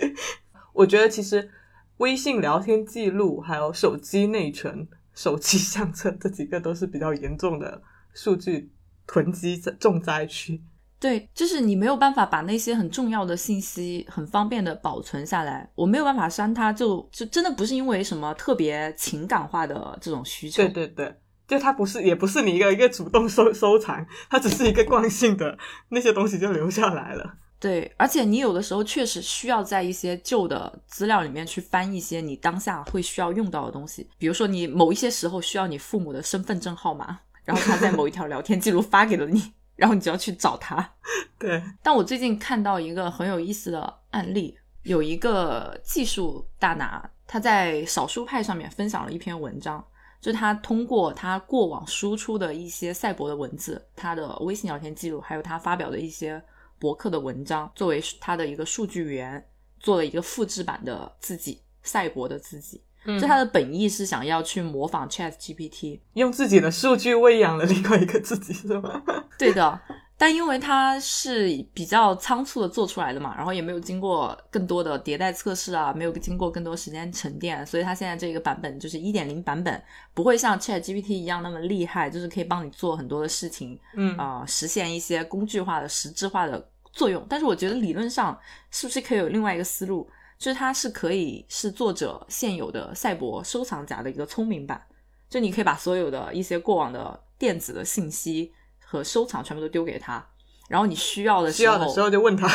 [0.73, 1.51] 我觉得其实
[1.97, 8.71] 微信聊天记录、还有手机内存、手机相册这几个都是比较严重的数据
[9.07, 10.63] 囤积重灾区。
[10.99, 20.63] 对，就是你没有办法把那些很重要的信息很方便的保存下来，我没有办法删它，就就真的不是因为什么特别情感化的这种需求。
[20.63, 21.15] 对对对，
[21.47, 25.59] 就它不是，也不是你一个一个主动收收藏，它只是一个惯性的
[25.91, 27.35] 那些东西就留下来了。
[27.59, 39.43] 对，而且你有的时候确实需要在一些旧的资料里面去翻一些你当下会需要用到的东西，比如说你某一些时候需要你父母的身份证号码，然后他在某一条聊天记录发给了你，
[39.77, 40.95] 然后你就要去找他。
[41.39, 49.85] 对，但我最近看到一个很有意思的案例，有一个技术大拿，他在少数派上面分享了一篇文章，
[50.21, 56.43] 就是他通过他过往输出的一些赛博的文字，他的微信聊天记录，还有他发表的一些
[56.79, 59.47] 博客的文章，作为他的一个数据源，
[59.79, 62.83] 做了一个复制版的自己，赛博的自己。
[63.07, 69.03] 嗯就他的本意是想要去模仿 Chat GPT，用自己的数据喂养了另外一个自己，是吗？
[69.39, 69.81] 对的，
[70.19, 79.83] 但因为它是比较仓促的做出来的嘛，然后也没有经过更多的迭代测试啊，没有经过更多时间沉淀，所以它现在这个版本就是一点零版本，
[80.15, 87.25] 不会像 Chat GPT 一样那么厉害，就是可以帮你做很多的事情，嗯啊、实现一些工具化的、实质化的作用。
[87.29, 88.39] 但是我觉得理论上
[88.71, 90.09] 是不是可以有另外一个思路，
[90.39, 94.81] 就是它是可以是作者现有的赛博收藏夹的一个聪明版，
[95.29, 98.53] 就你可以把所有的一些过往的电子的信息
[98.85, 100.25] 和收藏全部都丢给他，
[100.69, 102.49] 然后你需要的时候，需要的时候就问他。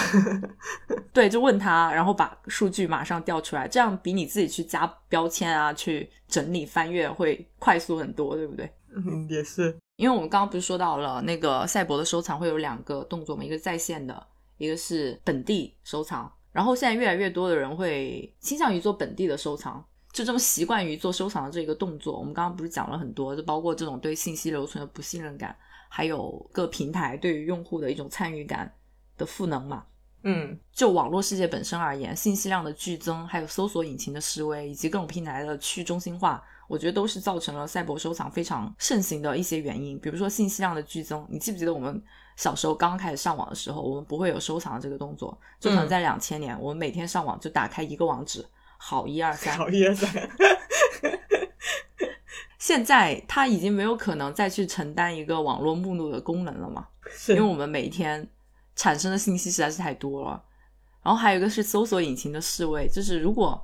[1.12, 8.72] 对，就问他，然后把数据马上调出来，这样比你自己去加标签啊、去整理翻阅会快速很多，对不对？
[8.96, 9.76] 嗯，也是。
[9.98, 14.28] 因为我们刚刚不是说到了那个赛博的收藏会有两个动作嘛，一个在线的，
[14.58, 16.32] 一个是本地收藏。
[16.52, 22.20] 然后现在越来越多的人会倾向于做本地的收藏，就这么习惯于做收藏的这个动作。
[22.20, 25.56] 我们刚刚不是讲了很多，就包括这种对信息留存的不信任感，
[25.90, 28.74] 还有各平台对于用户的一种参与感
[29.18, 29.86] 的赋能嘛。
[30.24, 39.98] 嗯就网络世界本身而言，信息量的剧增，还有搜索引擎的示威，以及各种平台的去中心化，我觉得都是造成了赛博收藏非常盛行的一些原因。
[40.00, 42.00] 比如说信息量的剧增，你记不记得我们
[42.36, 48.46] 小时候刚刚开始上网的时候，我们不会有收藏这个动作，就可能在两千年，我们每天上网就打开一个网址，
[48.78, 50.10] 好一二三，好一二三，
[52.58, 56.88] 现在它已经没有可能再去承担一个网络目录的功能了嘛？
[57.28, 58.28] 因为我们每一天
[58.76, 60.44] 产生的信息实在是太多了。
[61.04, 63.60] 然后还有一个是搜索引擎的示威，就是如果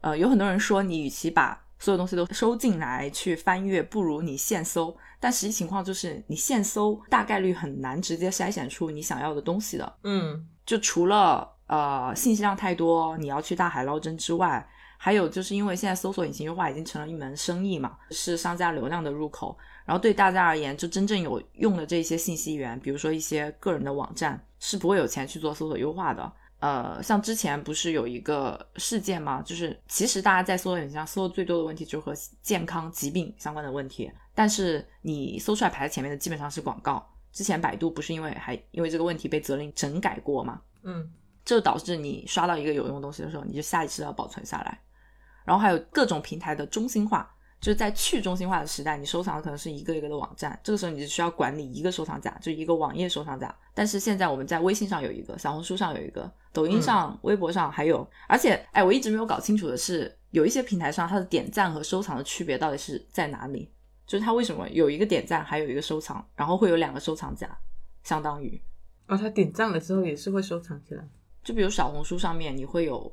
[0.00, 4.96] 呃有很多人说你与其把所有东西都收进来去翻阅，不如你现搜。
[5.18, 9.94] 但实际情况就是你现搜大概率很难直接筛选出你想要的东西的。
[10.04, 14.68] 嗯就除了呃信息量太多，你要去大海捞针之外，
[14.98, 19.56] 还有就是因为现在搜索引擎优化已经成了一门生意嘛，是商家流量的入口。
[19.84, 26.32] 然后对大家而言，就真正有用的这些信息源，比如说一些个人的网站，是不会有钱去做搜索优化的。
[26.58, 29.42] 呃，像之前不是有一个事件吗？
[29.42, 37.06] 就是其实大家在搜索引擎上搜的最多的问题就是和健康疾病相关的问题，但是你搜出来排在前面的基本上是广告。
[37.32, 40.62] 之前百度不是因为还因为这个问题被责令整改过吗？
[40.82, 41.12] 嗯
[41.44, 44.80] 这就导致你刷到一个有用的东西的时候，你就下意识地要保存下来。
[45.44, 47.32] 然后还有各种平台的中心化，
[47.66, 53.52] 就是在去中心化的时代，你收藏的可能是一个一个的网站，这个时候你就需要管理一个收藏夹，就一个网页收藏夹。
[53.74, 63.68] 但是现在我们在微信上有一个，小红书上有一个，抖音上、微博上还有，而且哎，我一直没有搞清楚的是，有一些平台上它的点赞和收藏的区别到底是在哪里？
[64.06, 67.50] 就是它为什么有一个点赞，还有一个收藏，然后会有两个收藏夹，
[68.04, 68.62] 相当于。
[69.08, 71.04] 哦，它点赞了之后也是会收藏起来。
[71.42, 73.12] 就比如小红书上面，你会有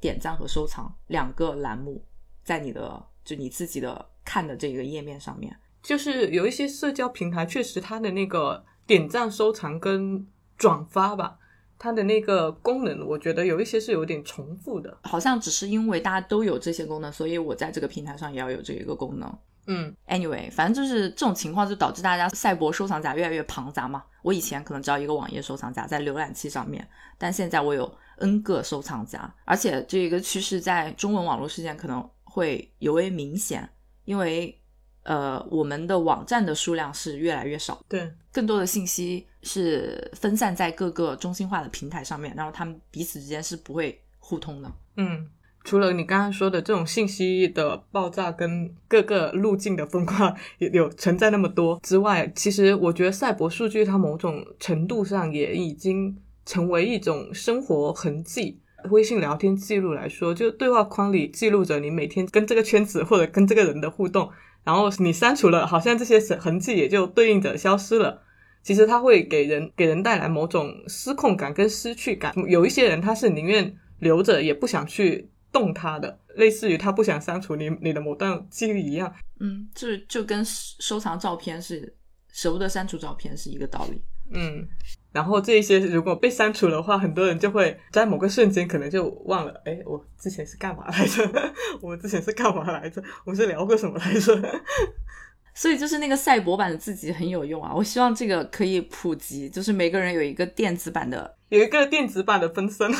[0.00, 2.04] 点赞和收藏两个栏目，
[2.42, 5.56] 在你的就你自己的看的这个页面上面。
[5.82, 11.36] 就是有一些社交平台，确实它的那个点赞、收藏跟转发吧，
[11.78, 14.96] 它的那个功能，我觉得有一些是有点重复的。
[15.02, 19.38] 好像只是因为大家都有这些功能，所以我在这个平台上也要有这一个功能。
[19.66, 24.04] 嗯 Anyway，反正就是这种情况，就导致大家赛博收藏夹越来越庞杂嘛。
[24.22, 26.86] 我以前可能只要一个网页收藏夹在浏览器上面，
[27.18, 33.68] 但现在我有 N 个收藏夹，而且这个趋势在中文网络事件可能会尤为明显，
[34.04, 34.60] 因为
[35.04, 44.72] 呃，我们的网站的数量是越来越少，对，更多的信息是分散在各个中心化的平台上面，然后他们彼此之间是不会互通的。
[44.96, 45.30] 嗯，
[45.62, 58.60] 除了你刚刚说的这种信息的爆炸跟各个路径的分化有有存在那么多之外，其实我觉得赛博数据它某种程度上也已经成为一种生活痕迹。
[58.90, 64.30] 微信聊天记录来说，就对话框里记录着你每天跟这个圈子或者跟这个人的互动，
[64.62, 68.22] 然后你删除了，好像这些痕迹也就对应着消失了。
[68.62, 72.32] 其实它会给人给人带来某种失控感跟失去感。
[72.48, 79.14] 有一些人他是宁愿留着，也不想去动它的，类似于他不想删除你你的某段记忆一样。
[79.38, 81.94] 嗯，就就跟收藏照片是
[82.32, 84.00] 舍不得删除照片是一个道理。
[84.32, 84.66] 嗯，
[85.14, 91.22] 然后这一些如果被删除的话，很多人就会在某个瞬间可能就忘了，哎，我之前是干嘛来着？
[91.80, 93.00] 我之前是干嘛来着？
[93.24, 94.60] 我是聊过什么来着？
[95.54, 97.72] 所以就是那个赛博版的自己很有用啊！
[97.72, 102.90] 我希望这个可以普及，就是每个人有一个电子版的，有一个电子版的分身。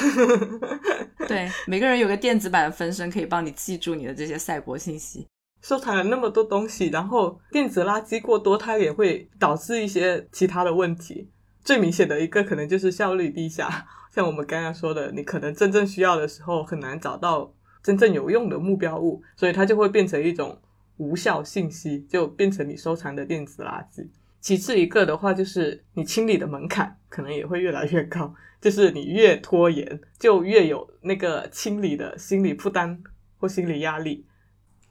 [1.27, 5.27] 对，每个人有个电子版的分身，可以帮你记住你的这些赛博信息。
[5.62, 11.29] 收藏了那么多东西，然后电子垃圾过多，它也会导致一些其他的问题。
[11.65, 17.53] 最明显的一个可能就是效率低下， 像我们刚刚说的，你可能真正需要的时候很难找到
[17.83, 20.61] 真正有用的目标物，所以它就会变成一种
[20.99, 24.07] 无效信息，就变成你收藏的电子垃圾。
[24.41, 33.03] 其次一个的话，就是你清理的门槛可能也会越来越高，就是你越拖延，就越有那个清理的心理负担
[33.39, 34.27] 或心理压力。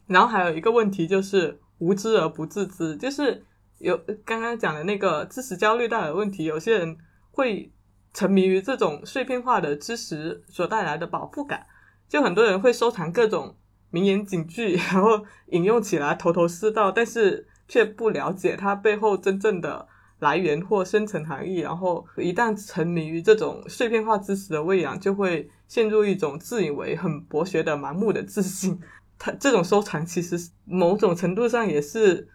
[0.08, 3.46] 然后还有一个问题就是无知而不自知，就是
[3.84, 6.98] 有刚刚讲的那个知识焦虑带来的问题，有些人
[7.32, 7.70] 会
[8.14, 11.66] 沉迷于这种碎片化的知识所带来的饱腹感，
[12.08, 13.58] 就很多人会收藏各种
[13.90, 19.86] 名言警句，然后引用起来头头是道，但是却不了解它背后真正的
[20.20, 28.80] 来源或深层含义，然后一旦沉迷于这种碎片化知识的喂养，就会陷入一种自以为很博学的盲目的自信。
[29.20, 32.30] 它这种收藏其实某种程度上也是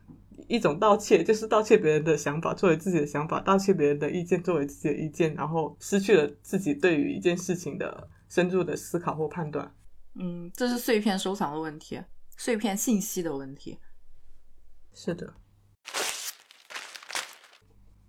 [0.48, 9.72] 一种盗窃， 就是盗窃别人的想法作为自己的想法，盗窃别人的意见作为自己的意见，然后失去了自己对于一件事情的深入的思考或判断。
[10.14, 12.02] 嗯，这是碎片收藏的问题，
[12.36, 13.78] 碎片信息的问题。
[14.92, 15.34] 是的。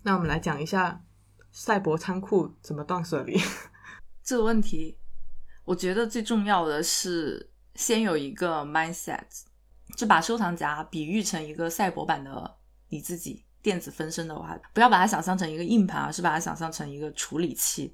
[0.02, 1.04] 那我们来讲一下
[1.52, 3.38] 赛博仓库怎么断舍离。
[4.24, 4.98] 这个问题，
[5.66, 9.26] 我觉得最重要的是先有一个 mindset，
[9.96, 12.58] 就把收藏夹比喻成一个赛博版的
[12.90, 13.46] 你自己。
[13.62, 17.94] 电子分身的话，不要把它想象成一个硬盘，而是把它想象成一个处理器。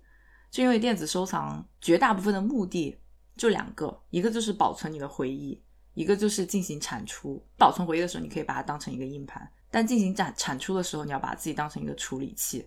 [0.51, 2.95] 就因为电子收藏绝大部分的目的
[3.35, 5.59] 就两个，一个就是保存你的回忆，
[5.95, 7.43] 一个就是进行产出。
[7.57, 9.41] 保存回忆的时候，你可以把它当成一个硬盘；
[9.71, 12.63] 但进行产产出的时候，你要把自己当成一个处理器。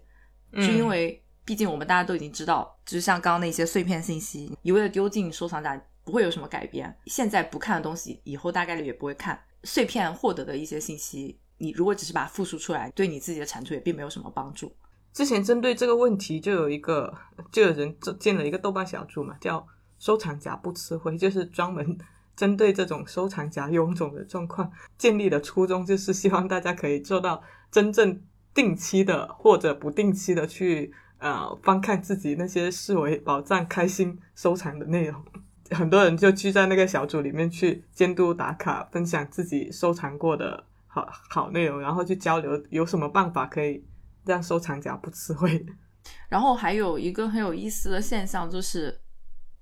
[0.55, 6.97] 就因为毕竟我们大家都已经知道，就像刚刚那些碎片信息，一味的丢进收藏夹不会有什么改变。
[7.05, 9.39] 现在不看的东西，以后大概率也不会看。
[9.63, 11.39] 碎片获得的一些信息。
[11.59, 14.75] 你如果只是把它复述出来，对你自己的产出也并没有什么帮助。
[15.13, 17.13] 之前针对这个问题，就有一个
[17.53, 19.67] 就有人建了一个豆瓣小组嘛，叫
[20.01, 21.99] “收藏夹不吃灰”，就是专门
[22.35, 28.23] 针对这种收藏夹臃肿的状况建立的初衷，就是希望大家可以做到真正
[28.55, 35.23] 定期的或者不定期的去呃翻看自己那些视为宝藏、开心收藏的内容。
[35.71, 40.64] 很多人就聚在那个小组里面去监督打卡，分享自己收藏过的。
[40.91, 43.85] 好好内容，然后去交流，有什么办法可以
[44.25, 45.64] 让收藏夹不吃灰？
[46.31, 48.99] 然后还有一个很有意思的现象，就是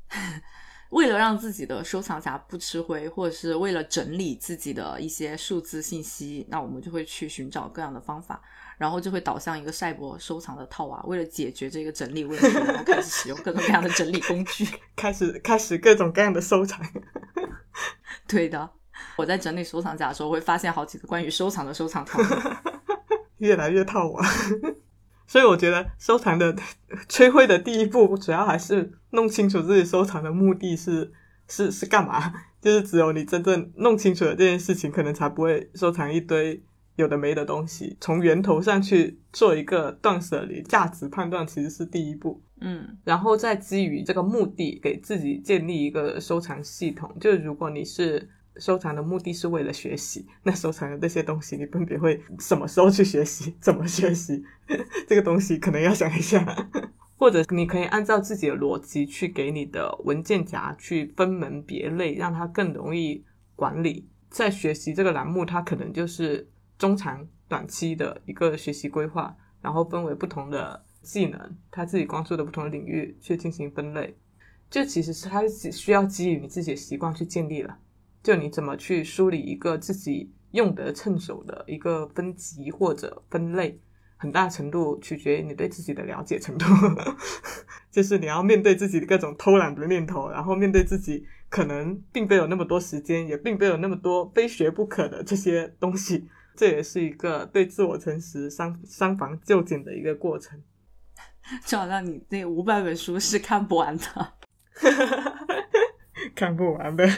[0.90, 8.40] 为了让自己的收藏夹不吃灰，或者是为了整理自己的一些数字信息，那我们就会去寻找各样的方法，
[8.78, 11.02] 然后就会导向一个赛博收藏的套娃。
[11.06, 14.66] 为了解决这个整理问题，然后开始使用各种各样的整理工具，
[14.96, 16.80] 开始开始各种各样的收藏。
[18.26, 18.70] 对的。
[19.16, 22.18] 我在整理收藏夹的时候，会发现好几个关于收藏的收藏套，
[23.38, 24.26] 越来越套娃。
[25.26, 26.56] 所以我觉得收藏的
[27.08, 31.12] 摧毁的第一步，主要还是弄清楚自己收藏的目的是
[31.46, 32.32] 是是干嘛。
[32.62, 36.62] 就是只有你真正弄清楚了这件事情，可能才不会收藏一堆
[36.96, 37.96] 有的没的东西。
[38.00, 42.42] 从源头上去做一个断舍离，价值判断其实是第一步。
[42.60, 47.16] 嗯，然后再基于这个目的，给自己建立一个收藏系统。
[47.20, 48.28] 就如果你是。
[48.58, 53.54] 收藏的目的是为了学习，那收藏的这些东西，你分别会什么时候去学习？
[53.60, 54.42] 怎么学习？
[55.06, 56.70] 这个东西可能要想一下，
[57.18, 63.22] 或者你可以按照自己的逻辑去给你的文件夹去分门别类，让它更容易
[63.54, 64.08] 管理。
[64.30, 74.16] 在学习这个栏目，它可能就是中长短期的一个学习规划，然后分为不同的技能，他自己关注的不同领域去进行分类。
[74.68, 77.78] 这其实是它只需要基于你自己的习惯去建立了。
[78.22, 83.80] 就你怎么去梳理一个自己用得趁手的一个分级或者分类，
[84.16, 86.66] 很大程度取决于你对自己的了解程度。
[87.92, 96.28] 就是你要面对自己的各种偷懒的念头，然后面对自己可能并没有那么多时间，也并没有那么多非学不可的这些东西。
[96.56, 100.60] 这也是一个对自我诚实、三三防就简的一个过程。
[101.64, 104.32] 就好像你那五百本书是看不完的，
[106.34, 107.08] 看不完的。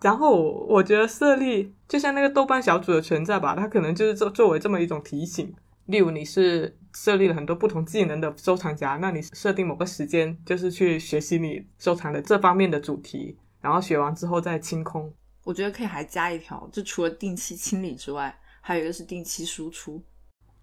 [0.00, 5.54] 然后我觉得设立就像那个豆瓣小组的存在吧，它可能就是作作为这么一种提醒。
[5.86, 15.12] 例如你是设立了很多不同技能的收藏夹，那你设定某个时间就是去学习你收藏的这方面的主题，然后学完之后再清空。
[15.44, 20.02] 我觉得可以还加一条，就除了定期清理之外，还有一个是定期输出。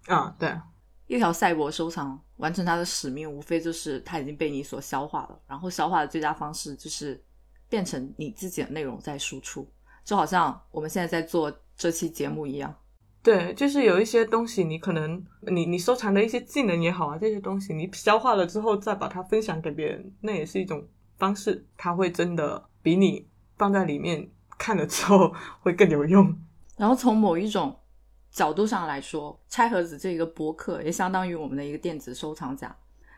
[0.06, 0.54] 啊，对，
[1.06, 7.22] 一条赛博收藏完成它的使命，无非就是它已经被你所消化了，然后消化的最佳方式就是。
[7.70, 9.70] 变成你自己的内容在输出，
[10.02, 12.74] 就好像我们现在在做这期节目一样。
[13.22, 20.82] 对，就是有一些东西，你可能你你收藏的一些技能也好啊，这些东西你消化了之后再把它分享给别人，那也是一种
[21.18, 21.62] 方式。
[21.76, 23.28] 它会真的比你
[23.58, 25.30] 放在里面看了之后
[25.60, 26.34] 会更有用。
[26.78, 27.78] 然后从某一种
[28.30, 32.74] 角度上来说，拆盒子这个博客也相当于我们的一个电子收藏夹，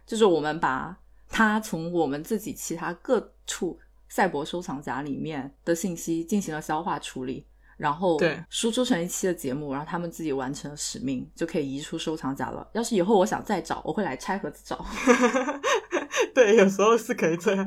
[0.06, 0.96] 就是我们把
[1.28, 3.78] 它从我们自己其他各处。
[4.12, 7.46] 赛博收藏夹里面的信息进行了消化处理，
[7.76, 12.68] 然后对输出成一期的节目，然后他们自己完成了使命，就可以移出收藏夹了。
[12.72, 14.84] 要是以后我想再找，我会来拆盒子找。
[16.34, 17.64] 对，有时候是可以这样。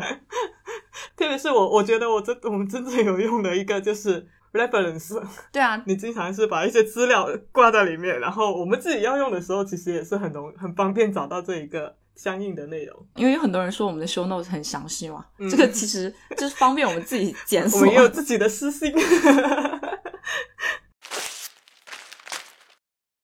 [1.15, 5.22] 特别是我，我觉得我真我们真正有用的一个就是 reference。
[5.51, 11.97] 对啊， 你经常是把一些资料挂在里面，然后我们自己要用的时候，其实也是很容很方便找到这一个。
[12.16, 17.80] 相应的内容，因为有很多人说我们的 show notes 很详细嘛，这个其实就是方便我们自己检索。
[17.80, 18.93] 我们也有自己的私信。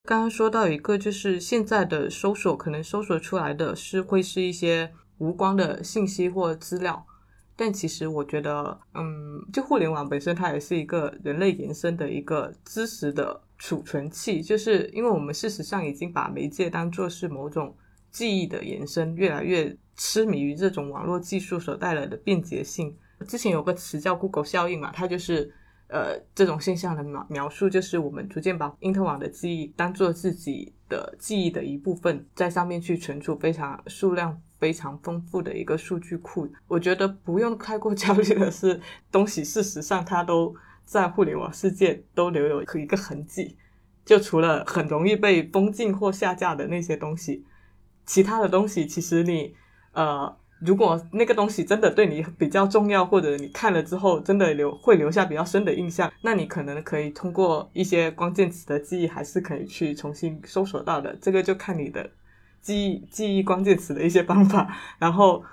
[0.06, 7.06] 刚刚说到一个，就是现在的搜索可能搜索出来的是会是一些无关的信息或资料，
[7.60, 17.76] 但其实我觉得，嗯，就互联网本身它也是一个人类延伸的一个知识的储存器，就是因为我们事实上已经把媒介当做是某种
[18.12, 22.96] 记忆的延伸，越来越痴迷于这种网络技术所带来的便捷性。
[23.28, 25.54] 之前有个词叫 “Google 效应”嘛，它就是
[25.90, 36.48] 呃这种现象的描描述，就是我们逐渐把因特网的记忆当做自己的记忆的一部分，在上面去存储非常数量非常丰富的一个数据库。
[36.68, 38.80] 我觉得不用太过焦虑的是，
[39.12, 43.58] 东西事实上它都在互联网世界都留有一个痕迹，
[44.06, 47.46] 就除了很容易被封禁或下架的那些东西，
[48.06, 49.54] 其他的东西其实你
[49.94, 50.38] 呃。
[50.60, 61.16] 如果那个东西真的对你比较重要，或者你看了之后真的留会留下比较深的印象，那你可能可以通过一些关键词的记忆，还是可以去重新搜索到的。
[61.22, 62.10] 这个就看你的
[62.62, 64.76] 记忆记忆关键词的一些方法。
[64.98, 65.44] 然后，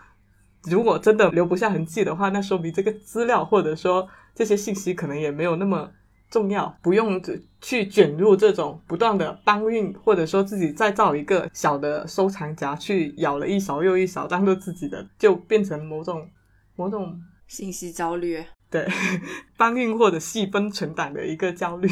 [0.65, 5.91] 如果真的留不下痕迹的话，那说明这个资料或者说这些信息可能也没有那么。
[6.31, 7.23] 重要，不用
[7.61, 16.29] 去卷入这种不断的搬运，或者说自己再造一个小的收藏夹去舀了一勺又一勺当做自己的，就变成某种
[16.75, 18.45] 某种信息焦虑。
[18.69, 18.87] 对，
[19.57, 21.89] 搬运或者细分存档的一个焦虑。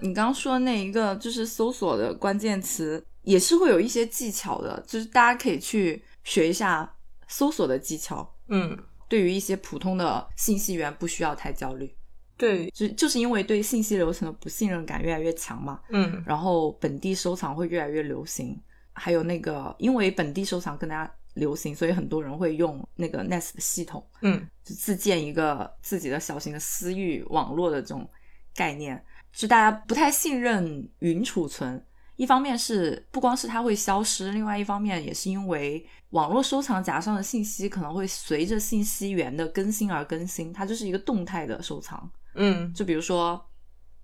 [0.00, 6.94] 你刚刚说那一个就是搜索的关键词，也是会有一些技巧的，就是大家可以去学一下
[7.26, 8.34] 搜索的技巧。
[8.48, 8.78] 嗯，
[9.08, 11.92] 对于一些普通的信息源，不需要太焦虑。
[12.36, 18.60] 对，就就是因为对信息流程的不信任感越来越强嘛，嗯，然后本地收藏会越来越流行，
[18.92, 28.08] 还有那个因为本地收藏更加流行，所以很多人会用那个 Nest 的系统，嗯，就自建一个自己的小型的私域网络的这种
[28.54, 29.00] 概念，
[29.32, 31.80] 就大家不太信任云储存，
[32.16, 42.10] 一方面是不光是它会消失，另外一方面也是因为网络收藏夹上的信息可能会随着信息源的更新而更新，它就是一个动态的收藏。
[42.34, 43.44] 嗯，就比如说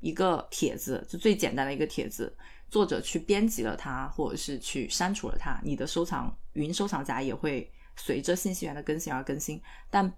[0.01, 2.35] 一个帖子，就最简单的一个帖子，
[2.69, 9.61] 作者去编辑了它，或者是去删除了它，你的收藏云收藏夹也会随着信息源的更新而更新。
[9.91, 10.11] 但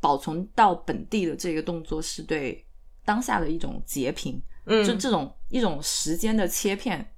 [0.00, 2.66] 保存到本地的这个动作是对
[3.04, 7.14] 当下的一种截屏，嗯，就这种一种时间的切片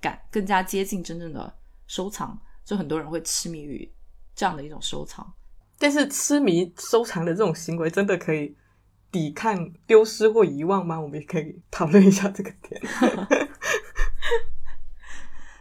[0.00, 3.90] 感更加接近真正的收藏，就很多人会痴迷于
[4.34, 5.32] 这样的一种收藏。
[5.78, 8.54] 但是痴迷收藏的这种行为真的可以。
[9.14, 11.00] 抵抗丢失或遗忘吗？
[11.00, 12.82] 我们也可以讨论一下这个点。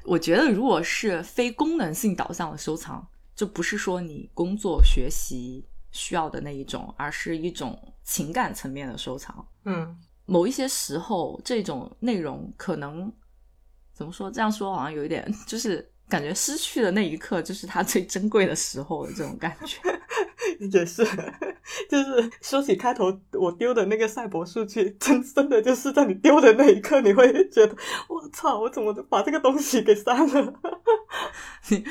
[0.03, 9.47] 我觉得，如果是非功能性导向的收藏，就不是说你工作学习需要的那一种，而是一种情感层面的收藏。
[9.65, 9.95] 嗯，
[10.25, 13.13] 某一些时候，这种内容可能
[13.93, 14.31] 怎么说？
[14.31, 19.79] 这样说好像有一点，就是感觉失去的那一刻，就是它最珍贵的时候的这种感觉。
[20.71, 21.03] 也是。
[21.89, 27.75] 就是说起开头我丢的那个赛博数据，真真的就是在你丢的那一刻，你会觉得
[28.07, 30.53] 我操，我怎么把这个东西给删了？
[31.69, 31.83] 你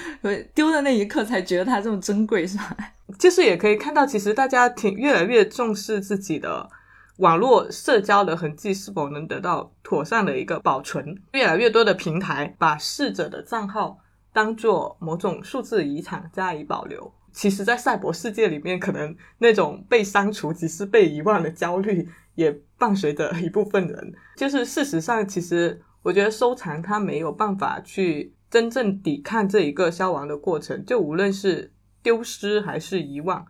[0.55, 2.77] 丢的那一刻才觉得它这么珍贵，是吧？
[3.19, 6.71] 就是也可以看到，其实大家挺越来越重视自己的
[7.17, 11.21] 网络社交的痕迹是否能得到妥善的一个保存。
[11.33, 13.99] 越来越多的平台把逝者的账号
[14.33, 17.13] 当做某种数字遗产加以保留。
[17.33, 24.13] 其实，在赛博世界里面，可能那种被删除即是被遗忘的焦虑，也伴随着一部分人。
[24.37, 30.85] 就是事实上，其实我觉得收藏它没有办法去真正抵抗这一个消亡的过程。
[30.85, 31.73] 就无论是
[32.03, 33.47] 丢失还是遗忘，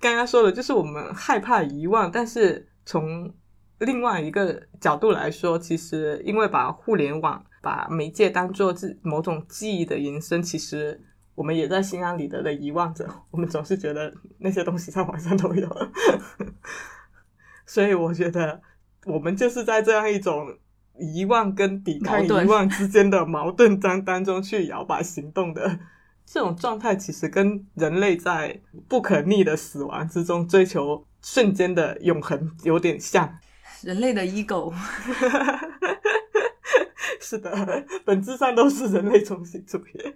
[0.00, 3.30] 刚刚说的就是我们害怕遗忘，但是从
[3.80, 11.00] 另外一个角度来说，其实因为把互联网、把媒介当做自某种记忆的延伸，其实。
[11.36, 15.90] 我们也在心安理得的遗忘着， 我们总是觉得那些东西在网上都有，
[17.64, 18.60] 所以我觉得
[19.06, 20.54] 我们就是在这样一种
[20.98, 25.78] 遗忘跟抵抗遗忘之间的矛盾当当中去摇摆行动的
[26.26, 33.38] 这种状态，其实跟人类在不可逆的死亡之中追求瞬间的永恒有点像。
[33.82, 34.70] 人类的 ego，
[37.20, 40.14] 是的，本质上都是人类中心主义。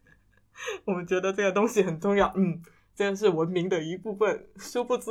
[0.84, 2.60] 我们觉得这个东西很重要，嗯，
[2.94, 4.46] 这个是文明的一部分。
[4.56, 5.10] 殊不知，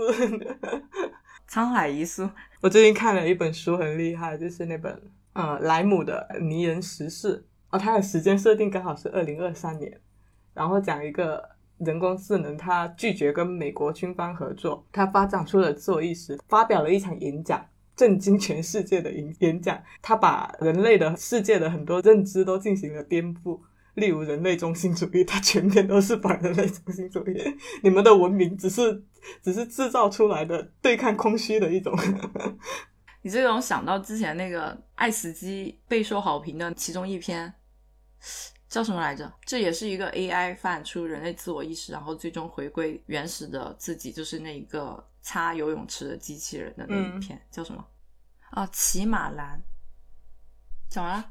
[1.50, 2.30] 沧海一粟。
[2.62, 5.02] 我最近看了一本书，很厉害，就是那本
[5.34, 7.38] 呃莱姆的《泥人时事》
[7.70, 10.00] 哦，它的时间设定刚好是二零二三年，
[10.54, 17.66] 然后讲一个人工智能，它拒绝跟美国军方合作，它发展出了自我意识，发表了一场演讲，
[18.00, 23.60] 震惊全世界的演演讲，它把人类的世界的很多认知都进行了颠覆。
[23.96, 27.38] 例如人类中心主义，它全面都是反人类中心主义。
[27.84, 29.04] 你们的文明只是
[29.44, 31.94] 只是制造出来的对抗空虚的一种。
[33.22, 37.54] 你这种想到之前那个爱死机备受好评的其中一篇，
[38.70, 39.30] 叫什么来着？
[39.46, 47.86] 这也是一个 AI 发展出人类自我意识，然后最终回归原始的自己，就是那一个擦游泳池的机器人的那一篇，叫什么？
[48.50, 49.62] 啊，骑马兰。
[50.90, 51.24] 怎么了。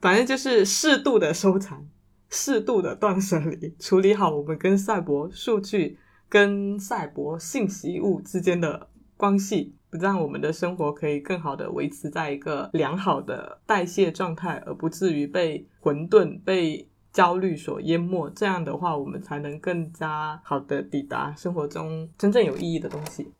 [0.00, 1.84] 反正就是适度的收藏，
[2.30, 9.74] 适度的断舍离，处理好我们跟赛博数据、跟赛博信息物之间的关系。
[9.90, 18.28] 让我们的生活可以更好的维持在一个良好的代谢状态，而不至于被混沌、被焦虑所淹没。
[18.28, 23.32] 这样的话，我们才能更加好的抵达生活中真正有意义的东西。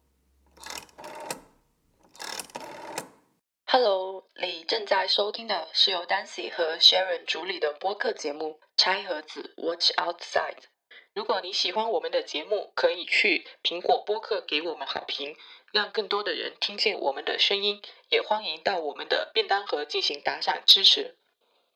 [3.66, 10.55] Hello，你正在收听的是由 Dancy 和 Sharon 主理的播客节目《拆盒子 Watch Outside》。
[11.12, 15.35] 如果你喜欢我们的节目，可以去苹果播客给我们好评。
[15.72, 21.16] 让更多的人听见我们的声音，也欢迎到我们的便当盒进行打赏支持。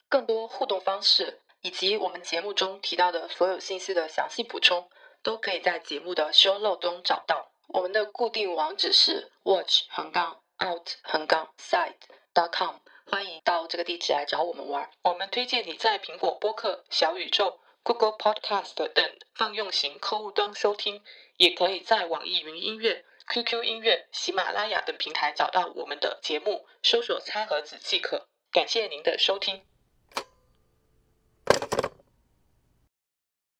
[0.08, 4.88] 更多互动方式以及我们节目中提到的所有信息的详细补充，
[5.22, 7.52] 都可以在节目的 show l o 中找到。
[7.66, 11.92] 我们的固定网址是 watch 横杠 out 横杠 side
[12.32, 14.88] dot com，欢迎到这个地址来找我们玩。
[15.02, 21.02] 我们推荐你在苹果播客、小宇宙、Google Podcast 等泛用型客户端收听，
[21.36, 23.04] 也可以在网易云音乐。
[23.28, 28.26] QQ 音乐、喜马拉雅等平台找到我们的节目，搜索“餐盒子”即可。
[28.50, 29.67] 感谢您的收听。